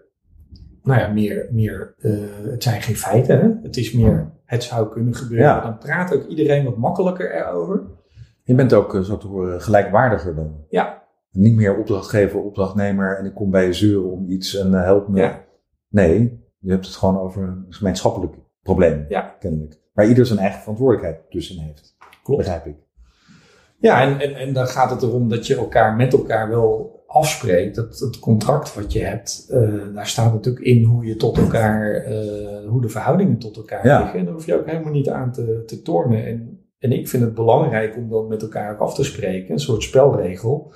[0.82, 1.48] Nou ja, meer.
[1.50, 3.40] meer uh, het zijn geen feiten.
[3.40, 3.50] Hè?
[3.62, 5.46] Het is meer het zou kunnen gebeuren.
[5.46, 5.60] Ja.
[5.60, 7.82] Dan praat ook iedereen wat makkelijker erover.
[8.42, 10.64] Je bent ook, zo te horen, gelijkwaardiger dan.
[10.68, 11.02] Ja.
[11.30, 15.08] Niet meer opdrachtgever, opdrachtnemer en ik kom bij je zeuren om iets en uh, help
[15.08, 15.20] me.
[15.20, 15.44] Ja.
[15.88, 19.36] Nee, je hebt het gewoon over een gemeenschappelijk probleem, ja.
[19.38, 19.80] kennelijk.
[19.98, 21.96] Waar ieder zijn eigen verantwoordelijkheid tussenin heeft.
[22.22, 22.40] Klopt.
[22.42, 22.74] Begrijp ik.
[23.78, 27.74] Ja, en, en, en dan gaat het erom dat je elkaar met elkaar wel afspreekt.
[27.76, 32.12] Dat het contract wat je hebt, uh, daar staat natuurlijk in hoe je tot elkaar,
[32.12, 34.00] uh, hoe de verhoudingen tot elkaar Ja.
[34.00, 34.18] liggen.
[34.18, 36.26] En daar hoef je ook helemaal niet aan te, te tornen.
[36.26, 39.60] En, en ik vind het belangrijk om dan met elkaar ook af te spreken, een
[39.60, 40.72] soort spelregel.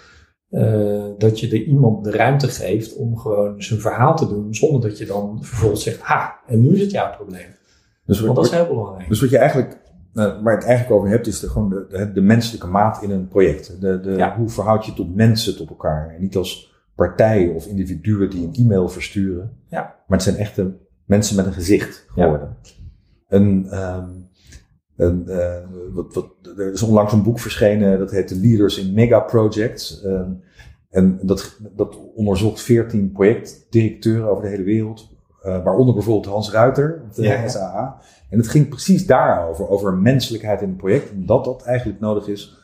[0.51, 4.89] uh, dat je er iemand de ruimte geeft om gewoon zijn verhaal te doen, zonder
[4.89, 7.61] dat je dan vervolgens zegt, ha, en nu is het jouw probleem.
[8.05, 9.09] Dus Want dat is heel belangrijk.
[9.09, 9.81] Dus wat je eigenlijk,
[10.15, 13.11] uh, waar het eigenlijk over hebt, is de, gewoon de, de, de menselijke maat in
[13.11, 13.81] een project.
[13.81, 16.15] De, de, Hoe verhoud je tot mensen tot elkaar?
[16.15, 19.57] En niet als partijen of individuen die een e-mail versturen.
[19.69, 19.81] Ja.
[19.81, 22.57] Maar het zijn echte mensen met een gezicht geworden.
[22.63, 22.71] Ja.
[23.29, 24.31] Een, um,
[24.97, 25.57] een, uh,
[25.93, 30.05] wat, wat, er is onlangs een boek verschenen, dat heet The Leaders in Mega Projects.
[30.05, 30.43] Um,
[30.91, 35.12] en dat, dat onderzocht 14 projectdirecteuren over de hele wereld.
[35.47, 37.49] Uh, waaronder bijvoorbeeld Hans Ruiter, de ja.
[37.49, 38.01] SAA.
[38.31, 41.11] En het ging precies daarover, over menselijkheid in een project.
[41.11, 42.59] En dat eigenlijk nodig is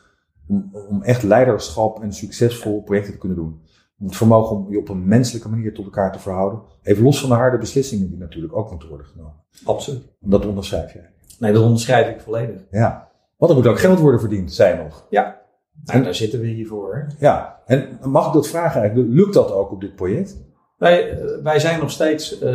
[0.47, 3.61] om, om echt leiderschap en succesvol projecten te kunnen doen.
[4.03, 6.61] Het vermogen om je op een menselijke manier tot elkaar te verhouden.
[6.81, 9.33] Even los van de harde beslissingen die natuurlijk ook moeten worden genomen.
[9.65, 10.03] Absoluut.
[10.19, 11.09] Dat onderschrijf jij.
[11.39, 12.61] Nee, dat onderschrijf ik volledig.
[12.71, 13.09] Ja.
[13.37, 15.05] Want er moet ook geld worden verdiend, zei nog.
[15.09, 15.41] Ja.
[15.85, 17.07] En daar zitten we hier voor.
[17.19, 17.61] Ja.
[17.65, 19.09] En mag ik dat vragen eigenlijk?
[19.09, 20.37] Lukt dat ook op dit project?
[20.79, 22.49] Wij, eh, wij zijn nog steeds uh,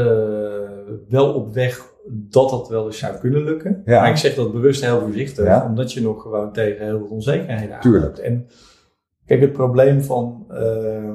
[1.09, 3.83] wel op weg dat dat wel eens zou kunnen lukken.
[3.85, 4.01] Ja.
[4.01, 5.67] Maar ik zeg dat bewust heel voorzichtig, ja.
[5.67, 8.19] omdat je nog gewoon tegen heel veel onzekerheden aanloopt.
[8.21, 8.47] En
[9.27, 11.15] kijk, het probleem van uh,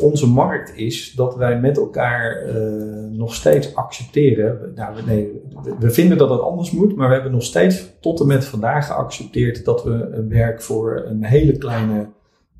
[0.00, 4.72] onze markt is dat wij met elkaar uh, nog steeds accepteren.
[4.74, 5.42] Nou, nee,
[5.78, 8.86] we vinden dat het anders moet, maar we hebben nog steeds tot en met vandaag
[8.86, 12.08] geaccepteerd dat we een werk voor een hele kleine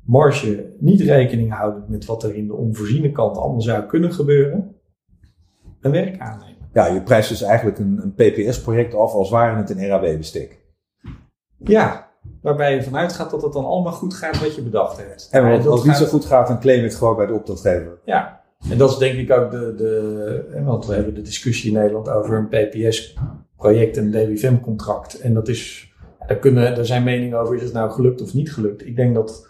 [0.07, 4.75] marge niet rekening houden met wat er in de onvoorziene kant allemaal zou kunnen gebeuren,
[5.81, 6.55] een werk aannemen.
[6.73, 10.59] Ja, je prijst dus eigenlijk een, een PPS-project af als ware het een RAW-bestek.
[11.57, 12.09] Ja,
[12.41, 15.27] waarbij je vanuit gaat dat het dan allemaal goed gaat wat je bedacht hebt.
[15.31, 17.99] En als het niet zo goed gaat, dan claim je het gewoon bij de opdrachtgever.
[18.05, 21.77] Ja, en dat is denk ik ook de, de want we hebben de discussie in
[21.77, 25.19] Nederland over een PPS-project en een DWFM-contract.
[25.19, 25.93] En dat is,
[26.27, 28.85] daar, kunnen, daar zijn meningen over, is het nou gelukt of niet gelukt.
[28.85, 29.47] Ik denk dat,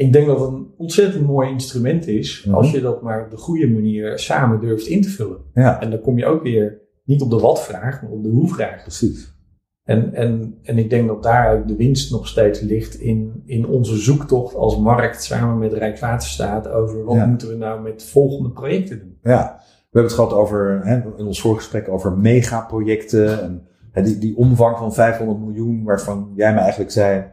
[0.00, 2.54] ik denk dat het een ontzettend mooi instrument is, mhm.
[2.54, 5.38] als je dat maar op de goede manier samen durft in te vullen.
[5.54, 5.80] Ja.
[5.80, 8.82] En dan kom je ook weer niet op de wat-vraag, maar op de hoe-vraag.
[8.82, 9.38] Precies.
[9.84, 13.96] En, en, en ik denk dat daaruit de winst nog steeds ligt in, in onze
[13.96, 19.18] zoektocht als markt samen met Rijkswaterstaat over wat moeten we nou met volgende projecten doen.
[19.22, 24.18] Ja, we hebben het gehad over, hè, in ons voorgesprek over megaprojecten en hè, die,
[24.18, 27.24] die omvang van 500 miljoen waarvan jij me eigenlijk zei.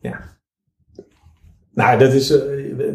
[0.00, 0.33] Ja.
[1.74, 2.38] Nou, dat is uh,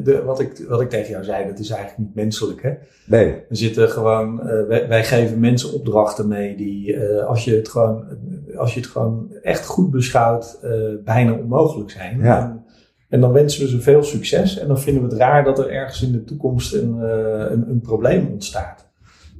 [0.04, 2.62] de, wat, ik, wat ik tegen jou zei, dat is eigenlijk niet menselijk.
[2.62, 2.74] Hè?
[3.06, 3.44] Nee.
[3.50, 7.70] We zitten gewoon, uh, wij, wij, geven mensen opdrachten mee die, uh, als, je het
[7.70, 8.06] gewoon,
[8.58, 10.60] als je het gewoon echt goed beschouwt,
[11.04, 12.20] bijna onmogelijk zijn.
[12.22, 12.42] Ja.
[12.42, 12.64] En,
[13.10, 15.70] en, dan wensen we ze veel succes en dan vinden we het raar dat er
[15.70, 16.98] ergens in de toekomst een,
[17.52, 18.89] een, een probleem ontstaat.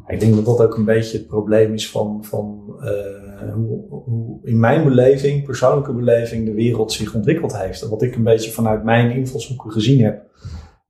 [0.10, 4.40] Ik denk dat dat ook een beetje het probleem is van, van uh, hoe, hoe,
[4.44, 7.82] in mijn beleving, persoonlijke beleving, de wereld zich ontwikkeld heeft.
[7.82, 10.26] En wat ik een beetje vanuit mijn invalshoeken gezien heb.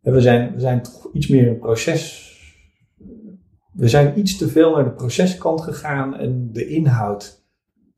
[0.02, 2.28] En we zijn, we zijn toch iets meer een proces.
[3.74, 7.44] We zijn iets te veel naar de proceskant gegaan en de inhoud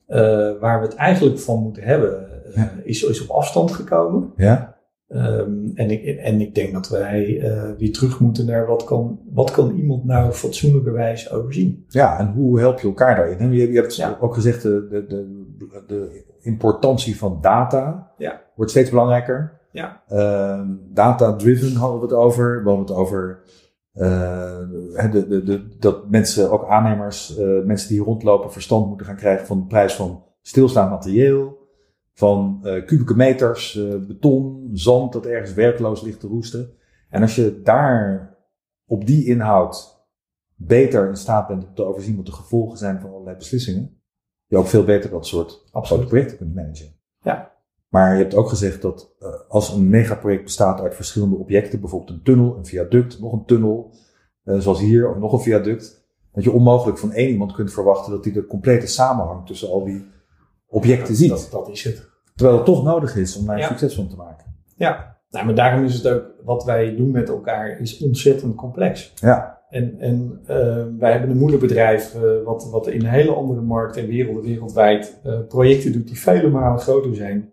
[0.07, 0.17] uh,
[0.59, 4.33] waar we het eigenlijk van moeten hebben, uh, is, is op afstand gekomen.
[4.35, 4.70] Ja.
[5.13, 9.19] Um, en, ik, en ik denk dat wij uh, weer terug moeten naar wat kan,
[9.31, 11.85] wat kan iemand nou fatsoenlijkerwijs overzien.
[11.87, 13.51] Ja, en hoe help je elkaar daarin?
[13.51, 14.17] Je, je hebt ja.
[14.21, 18.41] ook gezegd, de, de, de, de, importantie van data ja.
[18.55, 19.59] wordt steeds belangrijker.
[19.71, 20.01] Ja.
[20.11, 20.61] Uh,
[20.93, 22.63] Data-driven hadden we het over.
[22.63, 23.39] We hadden het over
[23.93, 24.57] uh,
[25.11, 29.45] de, de, de, dat mensen, ook aannemers, uh, mensen die rondlopen, verstand moeten gaan krijgen
[29.45, 31.60] van de prijs van stilstaand materieel
[32.13, 36.73] van uh, kubieke meters uh, beton, zand dat ergens werkloos ligt te roesten.
[37.09, 38.37] En als je daar
[38.85, 40.05] op die inhoud
[40.55, 44.01] beter in staat bent om te overzien wat de gevolgen zijn van allerlei beslissingen,
[44.45, 46.95] je ook veel beter dat soort absolute projecten kunt managen.
[47.19, 47.51] Ja.
[47.87, 52.11] Maar je hebt ook gezegd dat uh, als een megaproject bestaat uit verschillende objecten, bijvoorbeeld
[52.11, 53.93] een tunnel, een viaduct, nog een tunnel,
[54.43, 58.23] zoals hier, of nog een viaduct, dat je onmogelijk van één iemand kunt verwachten dat
[58.23, 60.05] hij de complete samenhang tussen al die
[60.71, 61.29] objecten ziet.
[61.29, 62.09] Dat, dat, is het.
[62.35, 64.45] Terwijl het toch nodig is om daar succes van te maken.
[64.75, 69.13] Ja, nou, maar daarom is het ook wat wij doen met elkaar is ontzettend complex.
[69.15, 69.59] Ja.
[69.69, 70.47] En, en uh,
[70.99, 75.19] wij hebben een moederbedrijf uh, wat, wat in een hele andere markt en wereld, wereldwijd
[75.25, 77.49] uh, projecten doet die vele malen groter zijn.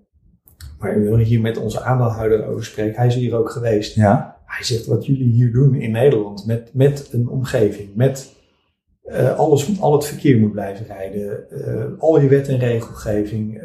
[0.79, 2.97] Maar ik wil hier met onze aandeelhouder over spreken.
[2.97, 3.95] Hij is hier ook geweest.
[3.95, 4.37] Ja.
[4.45, 8.37] Hij zegt wat jullie hier doen in Nederland met, met een omgeving, met
[9.13, 11.45] uh, alles, al het verkeer moet blijven rijden.
[11.53, 13.55] Uh, al je wet en regelgeving.
[13.55, 13.63] Uh,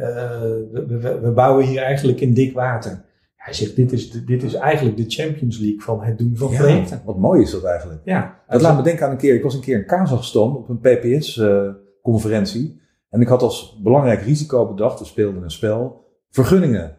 [0.72, 3.06] we, we, we, bouwen hier eigenlijk in dik water.
[3.36, 6.52] Hij zegt, dit is, de, dit is eigenlijk de Champions League van het doen van
[6.52, 7.02] ja, projecten.
[7.06, 8.02] Wat mooi is dat eigenlijk.
[8.06, 8.42] Ja.
[8.48, 10.80] Dat laat me denken aan een keer, ik was een keer in Kazachstan op een
[10.80, 12.82] PPS-conferentie.
[13.10, 16.98] en ik had als belangrijk risico bedacht, we speelden een spel, vergunningen.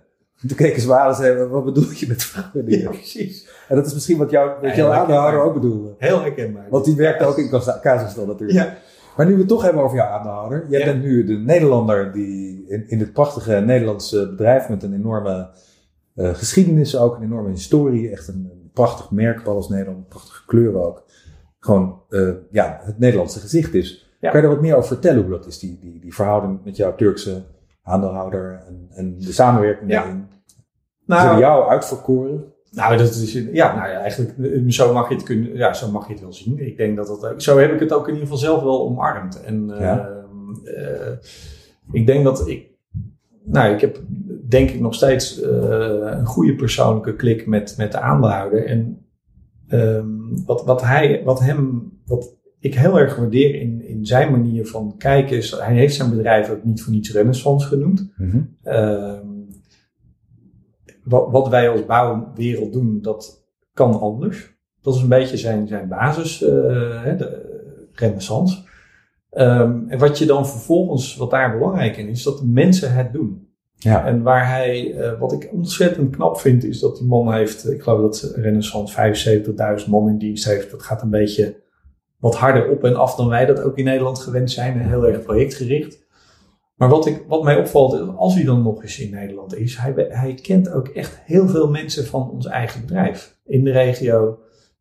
[0.48, 2.78] Toen keken ze aan en zeiden, wat bedoel je met vrouwen?
[2.80, 3.48] Ja, precies.
[3.68, 5.94] En dat is misschien wat, jou, wat jouw aandeelhouder ook bedoelde.
[5.98, 6.66] Heel herkenbaar.
[6.70, 8.58] Want die werkte ook in Kaza- Kazachstan natuurlijk.
[8.58, 8.74] Ja,
[9.16, 10.66] Maar nu we het toch hebben over jouw aandeelhouder.
[10.68, 10.84] Jij Ja.
[10.86, 15.48] bent nu de Nederlander die in, in dit prachtige Nederlandse bedrijf met een enorme
[16.14, 18.10] eh, geschiedenis ook, een enorme historie.
[18.10, 21.04] Echt een, een prachtig merk, Pallas Nederland, prachtige kleuren ook.
[21.60, 24.16] Gewoon eh, ja, het Nederlandse gezicht is.
[24.20, 24.30] Ja.
[24.30, 26.76] Kan je daar wat meer over vertellen hoe dat is, die, die, die verhouding met
[26.76, 27.42] jouw Turkse
[27.82, 30.26] aandeelhouder en, en de samenwerking daarin?
[31.06, 32.44] Nou, jou uitverkoren.
[32.70, 35.90] nou, dat is, ja, nou ja, eigenlijk, eh, zo mag je het kunnen, ja, zo
[35.90, 36.66] mag je het wel zien.
[36.66, 39.42] Ik denk dat dat zo heb ik het ook in ieder geval zelf wel omarmd.
[39.42, 39.98] En Ja.
[40.08, 41.12] ehm, eh,
[41.92, 42.66] ik denk dat ik,
[43.44, 44.00] nou, ik heb
[44.48, 45.50] denk ik nog steeds eh,
[46.18, 48.66] een goede persoonlijke klik met, met de aandeelhouder.
[48.66, 48.98] En
[49.68, 50.06] ehm,
[50.46, 54.94] wat, wat hij, wat hem, wat ik heel erg waardeer in, in zijn manier van
[54.98, 58.12] kijken is, hij heeft zijn bedrijf ook niet voor niets Renaissance genoemd.
[58.62, 59.26] Ehm,
[61.04, 64.52] wat, wat wij als bouwwereld doen, dat kan anders.
[64.82, 66.48] Dat is een beetje zijn, zijn basis, eh,
[67.18, 67.52] de
[67.92, 68.62] renaissance.
[69.30, 73.12] Ehm, en wat je dan vervolgens, wat daar belangrijk in is, dat de mensen het
[73.12, 73.48] doen.
[73.76, 74.06] Ja.
[74.06, 77.82] En waar hij, eh, wat ik ontzettend knap vind, is dat die man heeft, ik
[77.82, 80.70] geloof dat Renaissance 75.000 man in dienst heeft.
[80.70, 81.62] Dat gaat een beetje
[82.18, 84.78] wat harder op en af dan wij dat ook in Nederland gewend zijn.
[84.78, 86.03] Heel erg projectgericht.
[86.74, 89.92] Maar wat, ik, wat mij opvalt, als hij dan nog eens in Nederland is, hij,
[90.08, 93.36] hij kent ook echt heel veel mensen van ons eigen bedrijf.
[93.44, 94.38] In de regio,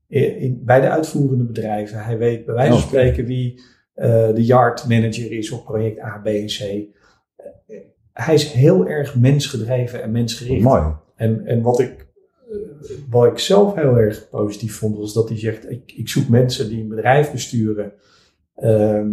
[0.08, 2.03] in, in- bij de uitvoerende bedrijven.
[2.03, 2.88] Hij weet bij wijze van Oké.
[2.88, 3.62] spreken wie
[3.93, 6.60] eh, de yard manager is op project A, B en C.
[6.60, 7.77] Eh,
[8.13, 10.63] hij is heel erg mensgedreven en mensgericht.
[10.63, 10.84] Mooi.
[11.15, 12.08] En, en wat, ik,
[12.49, 12.56] eh,
[13.10, 16.69] wat ik zelf heel erg positief vond, was dat hij zegt: ik, ik zoek mensen
[16.69, 17.93] die een bedrijf besturen,
[18.56, 19.10] ehm,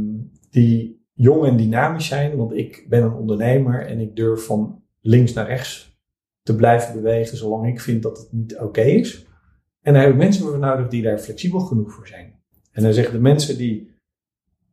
[0.51, 2.37] die jong en dynamisch zijn.
[2.37, 5.99] Want ik ben een ondernemer en ik durf van links naar rechts
[6.43, 9.27] te blijven bewegen, zolang ik vind dat het niet oké is.
[9.83, 12.35] En daar heb ik mensen voor nodig die daar flexibel genoeg voor zijn.
[12.73, 13.91] En hij zegt: de mensen die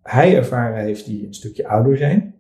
[0.01, 2.35] hij ervaren heeft, die een stukje ouder zijn.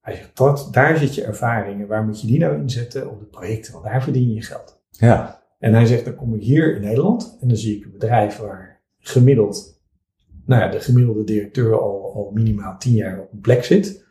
[0.00, 3.10] Hij zegt, dat, daar zit je ervaring en waar moet je die nou inzetten?
[3.10, 4.82] Op de projecten, want daar verdien je je geld.
[4.90, 5.42] Ja.
[5.58, 8.36] En hij zegt, dan kom ik hier in Nederland en dan zie ik een bedrijf
[8.36, 9.79] waar gemiddeld,
[10.50, 14.08] nou ja, de gemiddelde directeur al, al minimaal tien jaar op een plek zit.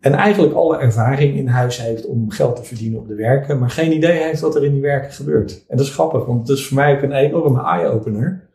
[0.00, 3.70] En eigenlijk alle ervaring in huis heeft om geld te verdienen op de werken, maar
[3.70, 5.64] geen idee heeft wat er in die werken gebeurt.
[5.68, 8.48] En dat is grappig, want het is voor mij ook een enorme eye-opener.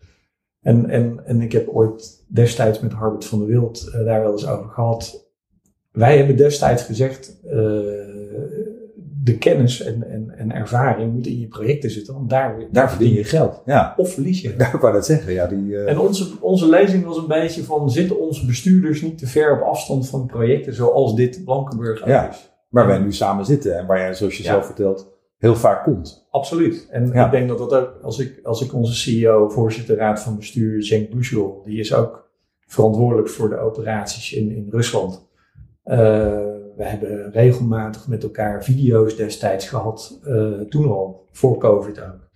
[0.61, 4.31] En, en, en ik heb ooit destijds met Harbert van der Wild eh, daar wel
[4.31, 5.29] eens over gehad.
[5.91, 7.59] Wij hebben destijds gezegd, eh,
[9.23, 13.13] de kennis en, en, en ervaring moet in je projecten zitten, want daar, Daar verdien
[13.13, 13.61] je geld.
[13.65, 13.93] Ja.
[13.97, 14.55] Of verlies je.
[14.55, 15.33] Daar ik dat zeggen.
[15.33, 19.17] Ja, die, eh, En onze, onze lezing was een beetje van, zitten onze bestuurders niet
[19.17, 22.29] te ver op afstand van projecten zoals dit Blankenburg Ja.
[22.29, 22.49] is?
[22.69, 24.49] waar wij nu samen zitten en waar jij, zoals je Ja.
[24.51, 26.27] zelf vertelt, heel vaak komt.
[26.29, 26.87] Absoluut.
[26.91, 27.25] En Ja.
[27.25, 30.83] ik denk dat dat ook, als ik, als ik onze CEO, voorzitter raad van bestuur,
[30.83, 32.29] Cenk Bushel, die is ook
[32.67, 35.27] verantwoordelijk voor de operaties in, in Rusland.
[35.83, 42.29] Eh, we hebben regelmatig met elkaar video's destijds gehad, eh, toen al, voor COVID ook.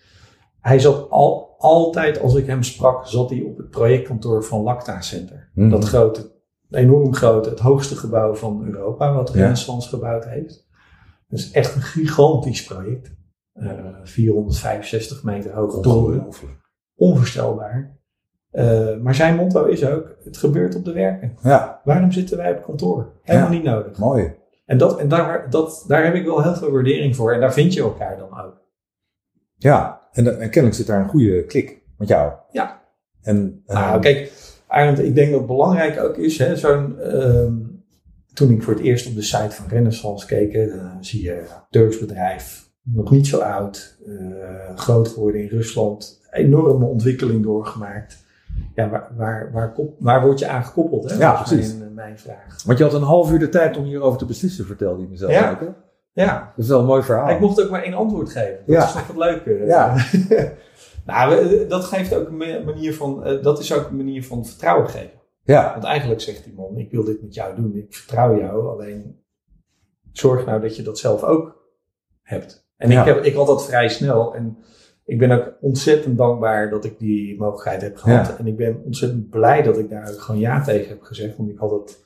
[0.62, 5.02] Hij zat al, altijd, als ik hem sprak, zat hij op het projectkantoor van Lacta
[5.02, 5.52] Center.
[5.54, 5.70] Mhm.
[5.70, 6.32] Dat grote,
[6.70, 9.34] enorm grote, het hoogste gebouw van Europa, wat Ja.
[9.34, 10.68] Renaissance gebouwd heeft.
[11.28, 13.14] Dat is echt een gigantisch project.
[13.54, 13.70] Eh,
[14.04, 16.28] 465 meter hoge toren.
[16.96, 18.00] Onvoorstelbaar.
[18.56, 21.38] Eh, maar zijn motto is ook, het gebeurt op de werken.
[21.44, 23.12] Ja, Waarom zitten wij op kantoor?
[23.24, 23.54] Helemaal Ja.
[23.56, 23.98] niet nodig.
[23.98, 24.34] mooi.
[24.66, 27.34] En, dat, en daar, dat, daar heb ik wel heel veel waardering voor.
[27.34, 28.62] En daar vind je elkaar dan ook.
[29.56, 32.32] Ja, en, en kennelijk zit daar een goede klik met jou.
[32.52, 32.82] Ja.
[33.22, 34.32] En, eh, Nou, kijk,
[34.68, 37.54] Arend, ik denk dat het belangrijk ook is, hè, zo'n, ehm,
[38.34, 41.46] toen ik voor het eerst op de site van Renaissance keek, dan zie je een
[41.70, 48.24] Turks bedrijf, nog niet zo oud, eh, groot geworden in Rusland, enorme ontwikkeling doorgemaakt.
[48.76, 51.10] Ja, waar, waar, waar, waar word je aan gekoppeld?
[51.12, 51.18] Hè?
[51.18, 51.78] Ja, precies.
[51.78, 52.64] Mijn, mijn vraag.
[52.66, 55.32] Want je had een half uur de tijd om hierover te beslissen, vertelde je mezelf
[55.32, 55.52] Ja.
[55.52, 55.60] ook.
[55.60, 55.68] Hè?
[56.24, 57.30] Ja, Dat is wel een mooi verhaal.
[57.30, 58.58] ik mocht ook maar één antwoord geven.
[58.66, 58.84] Dat Ja.
[58.88, 59.52] is nog het leuke.
[59.66, 59.96] Ja.
[61.06, 64.24] nou, we- dat geeft ook een ma- manier van, eh, dat is ook een manier
[64.26, 65.22] van vertrouwen geven.
[65.44, 68.68] Ja, Want eigenlijk zegt die man, ik wil dit met jou doen, ik vertrouw jou,
[68.70, 69.24] alleen
[70.12, 71.64] zorg nou dat je dat zelf ook
[72.22, 72.68] hebt.
[72.78, 73.00] En Ja.
[73.00, 74.58] ik, heb, ik had dat vrij snel en
[75.06, 78.28] ik ben ook ontzettend dankbaar dat ik die mogelijkheid heb gehad.
[78.28, 78.38] Ja.
[78.38, 81.50] En ik ben ontzettend blij dat ik daar ook gewoon ja tegen heb gezegd, want
[81.50, 82.06] ik had het,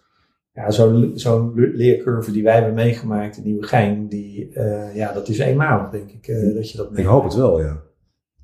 [0.52, 5.38] ja, zo'n le- leercurve die wij hebben meegemaakt in Nieuwegein, die, eh, ja, dat is
[5.40, 7.82] eenmalig denk ik, eh, dat je dat ik hoop het wel, ja.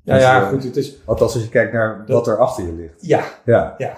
[0.02, 2.64] Ja, ja, Dus, eh, goed, het is, Althans, als je kijkt naar wat er achter
[2.66, 3.06] je ligt.
[3.06, 3.74] ja, Ja.
[3.78, 3.96] Ja.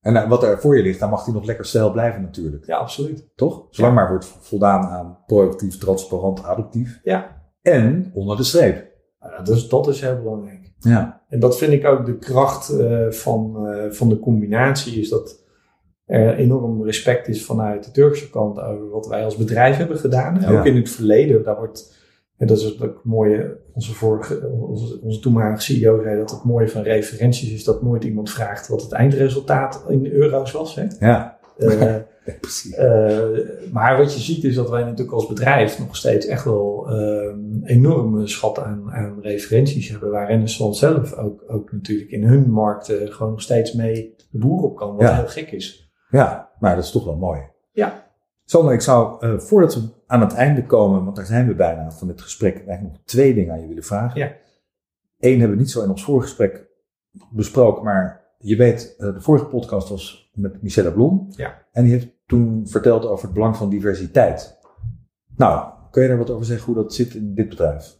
[0.00, 2.66] En wat er voor je ligt, dan mag die nog lekker stijl blijven natuurlijk.
[2.66, 3.28] ja, absoluut.
[3.34, 3.66] Toch?
[3.70, 7.00] Zolang maar wordt voldaan aan proactief, transparant, adaptief.
[7.02, 8.94] Ja, en onder de streep.
[9.44, 10.72] Dus dat is heel belangrijk.
[10.78, 11.22] Ja.
[11.28, 15.44] En dat vind ik ook de kracht uh, van, uh, van de combinatie, is dat
[16.06, 20.40] er enorm respect is vanuit de Turkse kant over wat wij als bedrijf hebben gedaan.
[20.40, 20.58] Ja.
[20.58, 21.94] Ook in het verleden, daar wordt,
[22.36, 26.68] en dat is het mooie, onze, vorige, onze, onze toenmalige CEO zei dat het mooie
[26.68, 30.74] van referenties is dat nooit iemand vraagt wat het eindresultaat in euro's was.
[30.74, 30.84] Hè?
[30.98, 31.38] Ja.
[31.58, 31.94] Uh,
[32.40, 32.76] Precies.
[33.72, 36.90] maar wat je ziet is dat wij natuurlijk als bedrijf nog steeds echt wel
[37.64, 40.10] enorme schat aan, aan referenties hebben.
[40.10, 44.62] Waar Renaissance zelf ook, ook natuurlijk in hun markten gewoon nog steeds mee de boer
[44.62, 44.96] op kan.
[44.96, 45.14] Wat ja.
[45.14, 45.92] heel gek is.
[46.10, 47.40] Ja, maar dat is toch wel mooi.
[47.72, 48.04] Ja.
[48.44, 51.90] Sander, ik zou, uh, voordat we aan het einde komen, want daar zijn we bijna
[51.90, 54.20] van dit gesprek, eigenlijk nog twee dingen aan je willen vragen.
[54.20, 54.32] Ja.
[55.18, 56.66] Eén hebben we niet zo in ons voorgesprek
[57.30, 61.26] besproken, maar je weet, uh, de vorige podcast was met Michelle Blom.
[61.30, 61.62] Ja.
[61.72, 64.58] En die heeft toen verteld over het belang van diversiteit.
[65.36, 67.98] Nou, kun je daar wat over zeggen hoe dat zit in dit bedrijf?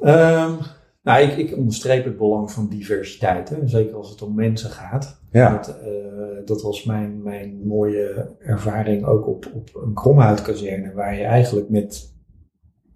[0.00, 0.58] Um,
[1.02, 3.48] nou, ik, ik onderstreep het belang van diversiteit.
[3.48, 3.68] Hè?
[3.68, 5.20] Zeker als het om mensen gaat.
[5.30, 5.56] Ja.
[5.56, 10.92] Dat, uh, dat was mijn, mijn mooie ervaring ook op, op een kromhoutkazerne.
[10.92, 12.14] Waar je eigenlijk met...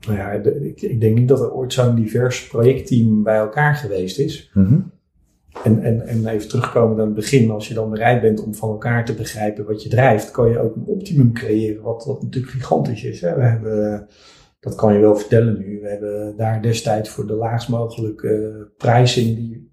[0.07, 3.75] Nou ja, de, ik, ik, denk niet dat er ooit zo'n divers projectteam bij elkaar
[3.75, 4.51] geweest is.
[4.55, 4.93] Mm -hmm.
[5.65, 7.51] En, en, en even terugkomen aan het begin.
[7.51, 10.31] Als je dan bereid bent om van elkaar te begrijpen wat je drijft...
[10.31, 11.83] kan je ook een optimum creëren.
[11.83, 13.21] Wat, wat natuurlijk gigantisch is.
[13.21, 13.35] Hè?
[13.35, 14.09] We hebben
[14.65, 15.81] dat kan je wel vertellen nu.
[15.81, 19.73] We hebben daar destijds voor de laagst mogelijke prijzing die,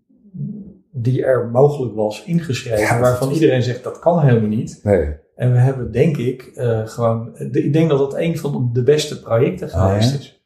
[0.92, 2.80] die er mogelijk was ingeschreven.
[2.80, 3.34] Ja, waarvan is...
[3.34, 4.80] iedereen zegt dat kan helemaal niet.
[4.84, 5.16] Nee.
[5.36, 8.84] En we hebben denk ik uh, gewoon, de, ik denk dat het een van de
[8.84, 10.41] beste projecten geweest oh, is.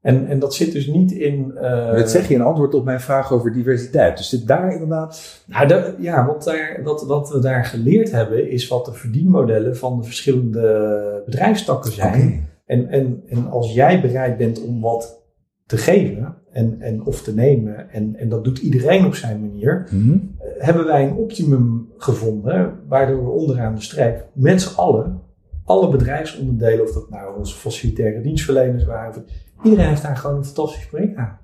[0.00, 1.52] En, en dat zit dus niet in.
[1.54, 4.16] Uh, dat zeg je in antwoord op mijn vraag over diversiteit.
[4.16, 5.42] Dus zit daar inderdaad.
[5.46, 9.76] Nou, de, ja, wat, daar, wat, wat we daar geleerd hebben, is wat de verdienmodellen
[9.76, 12.22] van de verschillende bedrijfstakken zijn.
[12.22, 12.42] Okay.
[12.66, 15.22] En, en, en als jij bereid bent om wat
[15.66, 19.88] te geven en, en of te nemen, en, en dat doet iedereen op zijn manier,
[19.90, 20.36] mm -hmm.
[20.58, 25.20] hebben wij een optimum gevonden, waardoor we onderaan de streep met z'n allen,
[25.64, 29.24] alle bedrijfsonderdelen, of dat nou onze facilitaire dienstverleners waren,
[29.62, 31.38] iedereen heeft daar gewoon een fantastisch project aan.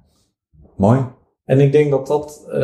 [0.77, 1.07] Mooi.
[1.45, 2.55] En ik denk dat dat uh,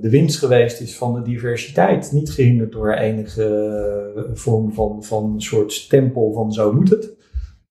[0.00, 2.12] de winst geweest is van de diversiteit.
[2.12, 7.14] Niet gehinderd door enige uh, vorm van, van een soort stempel van zo moet het.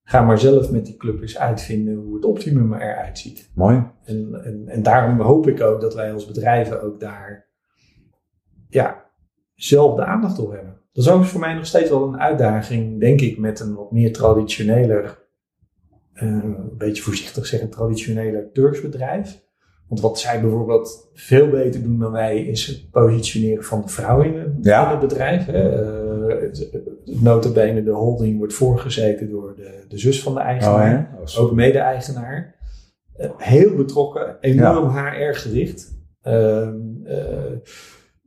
[0.04, 3.52] Ga maar zelf met die club eens uitvinden hoe het optimum eruit ziet.
[3.56, 3.84] Mooi.
[4.04, 7.50] En, en, en daarom hoop ik ook dat wij als bedrijven ook daar
[8.70, 9.06] ja,
[9.56, 10.82] zelf de aandacht op hebben.
[10.92, 13.92] Dat is ook voor mij nog steeds wel een uitdaging, denk ik, met een wat
[13.92, 15.25] meer traditioneler,
[16.16, 19.44] een beetje voorzichtig zeggen, traditioneler Turks bedrijf.
[19.88, 24.22] Want wat zij bijvoorbeeld veel beter doen dan wij, is het positioneren van de vrouw
[24.22, 25.00] in het, ja.
[25.00, 25.46] bedrijf.
[25.46, 25.84] Hè.
[26.34, 26.52] Uh,
[27.04, 31.42] notabene de holding wordt voorgezeten door de, de zus van de eigenaar, oh, ja?
[31.42, 32.56] ook mede-eigenaar.
[33.20, 35.12] Uh, heel betrokken, enorm ja.
[35.12, 35.94] HR gericht.
[36.28, 36.70] Uh,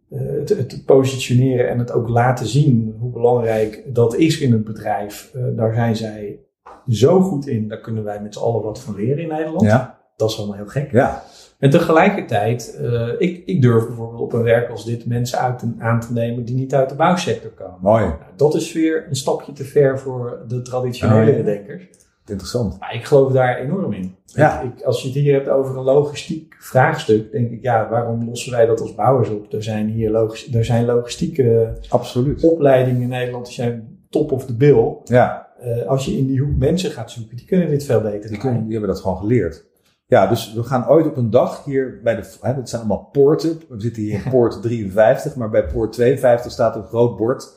[0.09, 5.35] het, het, positioneren en het ook laten zien hoe belangrijk dat is in het bedrijf.
[5.57, 6.41] daar zijn zij
[6.89, 9.63] zo goed in, daar kunnen wij met z'n allen wat van leren in Nederland.
[9.63, 9.99] Ja.
[10.17, 10.93] Dat is allemaal heel gek.
[10.93, 11.23] Ja.
[11.59, 15.75] En tegelijkertijd, uh, ik, ik durf bijvoorbeeld op een werk als dit mensen uit te,
[15.79, 17.79] aan te nemen die niet uit de bouwsector komen.
[17.81, 18.05] Mooi.
[18.05, 21.43] Nou, dat is weer een stapje te ver voor de traditionele oh, ja.
[21.43, 21.89] denkers.
[22.27, 22.79] Interessant.
[22.81, 24.15] Maar ik geloof daar enorm in.
[24.25, 24.61] Ja.
[24.61, 28.53] Ik, als je het hier hebt over een logistiek vraagstuk, denk ik, ja, waarom lossen
[28.53, 29.53] wij dat als bouwers op?
[29.53, 32.45] Er zijn hier logis, er zijn logistieke Absoluut.
[32.45, 34.97] opleidingen in Nederland, die zijn top of the bill.
[35.05, 35.48] Ja.
[35.63, 38.31] Uh, als je in die hoek mensen gaat zoeken, die kunnen dit veel beter.
[38.31, 39.67] Die, kunnen, die hebben dat gewoon geleerd.
[40.07, 42.37] Ja, dus we gaan ooit op een dag hier bij de.
[42.41, 43.61] Hè, dat zijn allemaal poorten.
[43.69, 47.57] We zitten hier in poort 53, maar bij poort 52 staat een groot bord.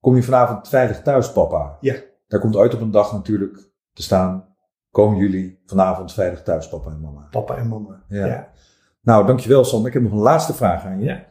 [0.00, 1.76] Kom je vanavond veilig thuis, papa?
[1.80, 1.94] Ja.
[2.28, 4.44] Daar komt ooit op een dag natuurlijk te staan.
[4.90, 7.26] Komen jullie vanavond veilig thuis, papa en mama?
[7.30, 8.02] Papa en mama.
[8.08, 8.26] Ja.
[8.26, 8.50] ja.
[9.02, 9.88] Nou, dankjewel, Sander.
[9.88, 11.04] Ik heb nog een laatste vraag aan je.
[11.04, 11.26] Ja.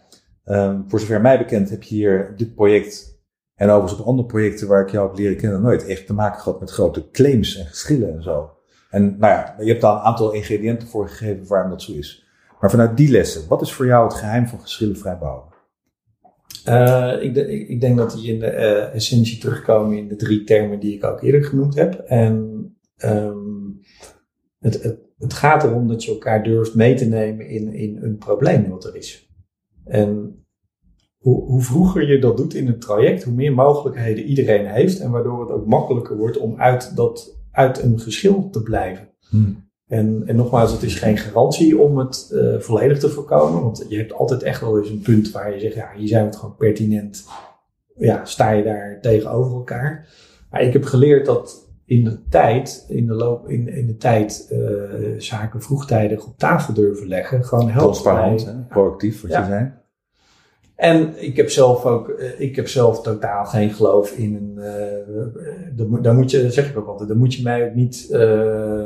[0.46, 3.11] Um, voor zover mij bekend heb je hier dit project.
[3.62, 6.42] En overigens op andere projecten waar ik jou heb leren kennen, nooit echt te maken
[6.42, 8.50] gehad met grote claims en geschillen en zo.
[8.90, 12.26] En nou ja, je hebt daar een aantal ingrediënten voor gegeven waarom dat zo is.
[12.60, 15.46] Maar vanuit die lessen, wat is voor jou het geheim van geschillenvrij bouwen?
[16.68, 17.36] Uh, ik,
[17.70, 21.04] ik, denk dat die in de uh, essentie terugkomen in de drie termen die ik
[21.04, 21.94] ook eerder genoemd heb.
[21.94, 22.66] En
[23.06, 23.80] um,
[24.60, 28.18] het, het, het, gaat erom dat je elkaar durft mee te nemen in, in een
[28.18, 29.30] probleem wat er is.
[29.86, 30.41] En
[31.22, 35.00] hoe, hoe vroeger je dat doet in het traject, hoe meer mogelijkheden iedereen heeft.
[35.00, 39.10] En waardoor het ook makkelijker wordt om uit dat uit een geschil te blijven.
[39.30, 39.70] Hmm.
[39.88, 43.62] En, en nogmaals, het is geen garantie om het uh, volledig te voorkomen.
[43.62, 46.24] Want je hebt altijd echt wel eens een punt waar je zegt, ja, hier zijn
[46.24, 47.26] we het gewoon pertinent.
[47.96, 50.08] Ja, sta je daar tegenover elkaar.
[50.52, 54.48] Maar ik heb geleerd dat in de tijd, in de, loop, in, in de tijd
[54.52, 57.46] uh, zaken vroegtijdig op tafel durven leggen.
[57.46, 58.54] Gewoon helpt Transparant, hè?
[58.54, 59.81] proactief, wat je zei.
[60.82, 64.54] En ik heb zelf ook, eh, ik heb zelf totaal geen geloof in een,
[65.78, 68.08] uh, daar moet je, dat zeg ik ook altijd, dan moet je mij ook niet
[68.12, 68.20] uh,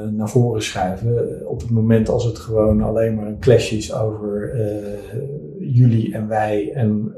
[0.08, 1.42] naar voren schuiven.
[1.48, 4.56] Op het moment als het gewoon alleen maar een clash is over
[5.60, 7.14] jullie en wij en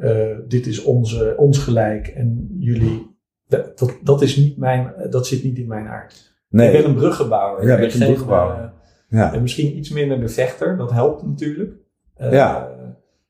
[0.47, 3.15] dit is onze, ons gelijk en jullie,
[3.47, 6.35] dat, dat, is niet mijn, dat zit niet in mijn aard.
[6.49, 6.71] Nee.
[6.71, 7.67] Ik ben een bruggenbouwer.
[7.67, 8.73] Ja, ik ben een bruggenbouwer.
[9.09, 9.33] ja.
[9.33, 11.73] En misschien iets minder de vechter, dat helpt natuurlijk.
[12.17, 12.75] ja.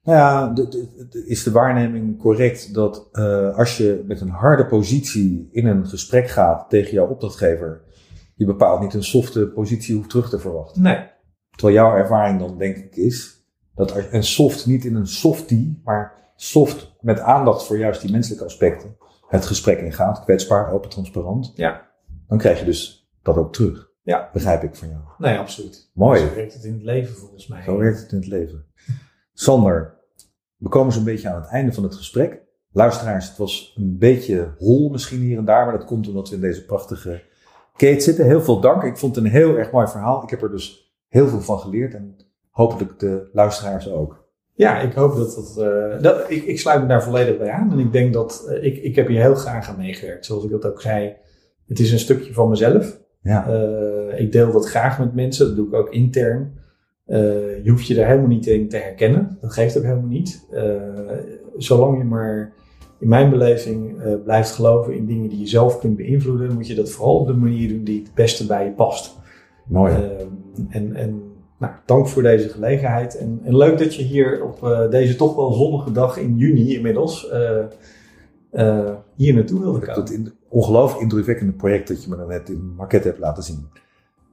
[0.08, 0.68] Nou ja, de,
[1.10, 5.88] de, is de waarneming correct dat uh, als je met een harde positie in een
[5.88, 7.82] gesprek gaat tegen jouw opdrachtgever,
[8.36, 10.82] je bepaald niet een softe positie hoeft terug te verwachten?
[10.82, 11.10] Nee.
[11.52, 13.46] Terwijl jouw ervaring dan denk ik is
[13.76, 18.12] dat als een soft niet in een softie, maar soft met aandacht voor juist die
[18.12, 18.98] menselijke aspecten
[19.28, 21.88] het gesprek ingaat, kwetsbaar, open, transparant, ja.
[22.28, 23.92] dan krijg je dus dat ook terug.
[24.04, 24.30] Ja.
[24.34, 25.02] Begrijp ik van jou.
[25.18, 25.92] Nee, absoluut.
[25.94, 26.20] Mooi.
[26.20, 27.64] Zo werkt het in het leven volgens mij.
[27.64, 28.66] Zo werkt het in het leven.
[29.34, 29.97] Sander,
[30.58, 32.42] we komen zo'n beetje aan het einde van het gesprek.
[32.72, 36.36] Luisteraars, het was een beetje hol misschien hier en daar, maar dat komt omdat we
[36.36, 37.22] in deze prachtige
[37.76, 38.26] Kate zitten.
[38.26, 38.84] Heel veel dank.
[38.84, 40.24] Ik vond het een heel erg mooi verhaal.
[40.24, 42.16] Ik heb er dus heel veel van geleerd en
[42.50, 44.26] hopelijk de luisteraars ook.
[44.54, 45.56] Ja, ik hoop dat dat.
[45.68, 47.72] Uh, dat ik, ik sluit me daar volledig bij aan.
[47.72, 48.48] En ik denk dat.
[48.50, 50.26] Uh, ik, ik heb hier heel graag aan meegewerkt.
[50.26, 51.16] Zoals ik dat ook zei.
[51.66, 53.00] Het is een stukje van mezelf.
[53.22, 53.50] Ja.
[53.50, 55.48] Uh, ik deel dat graag met mensen.
[55.48, 56.60] Dat doe ik ook intern.
[57.08, 59.38] Uh, je hoeft je daar helemaal niet in te herkennen.
[59.42, 60.46] Dat geeft ook helemaal niet.
[60.54, 60.74] Uh,
[61.58, 62.54] zolang je maar
[63.00, 66.76] in mijn beleving uh, blijft geloven in dingen die je zelf kunt beïnvloeden, moet je
[66.76, 69.16] dat vooral op de manier doen die het beste bij je past.
[69.68, 69.94] Mooi.
[70.70, 71.22] en en
[71.60, 73.18] nou, dank voor deze gelegenheid.
[73.18, 77.32] En, en leuk dat je hier op deze toch wel zonnige dag in juni inmiddels
[79.16, 79.96] hier naartoe wilde komen.
[79.96, 83.68] Dat in, ongelooflijk indrukwekkende project dat je me net in maquette hebt laten zien.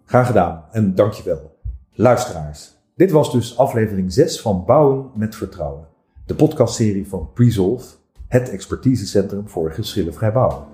[0.04, 1.53] Graag gedaan en dankjewel.
[1.96, 5.86] Luisteraars, dit was dus aflevering 6 van Bouwen met Vertrouwen.
[6.26, 7.94] De podcastserie van Presolve,
[8.28, 10.64] het expertisecentrum voor geschillenvrij bouwen.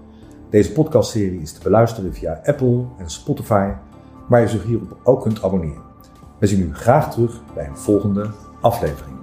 [0.51, 3.73] Deze podcastserie is te beluisteren via Apple en Spotify,
[4.29, 5.83] waar je zich hierop ook kunt abonneren.
[6.39, 9.20] We zien u graag terug bij een volgende aflevering.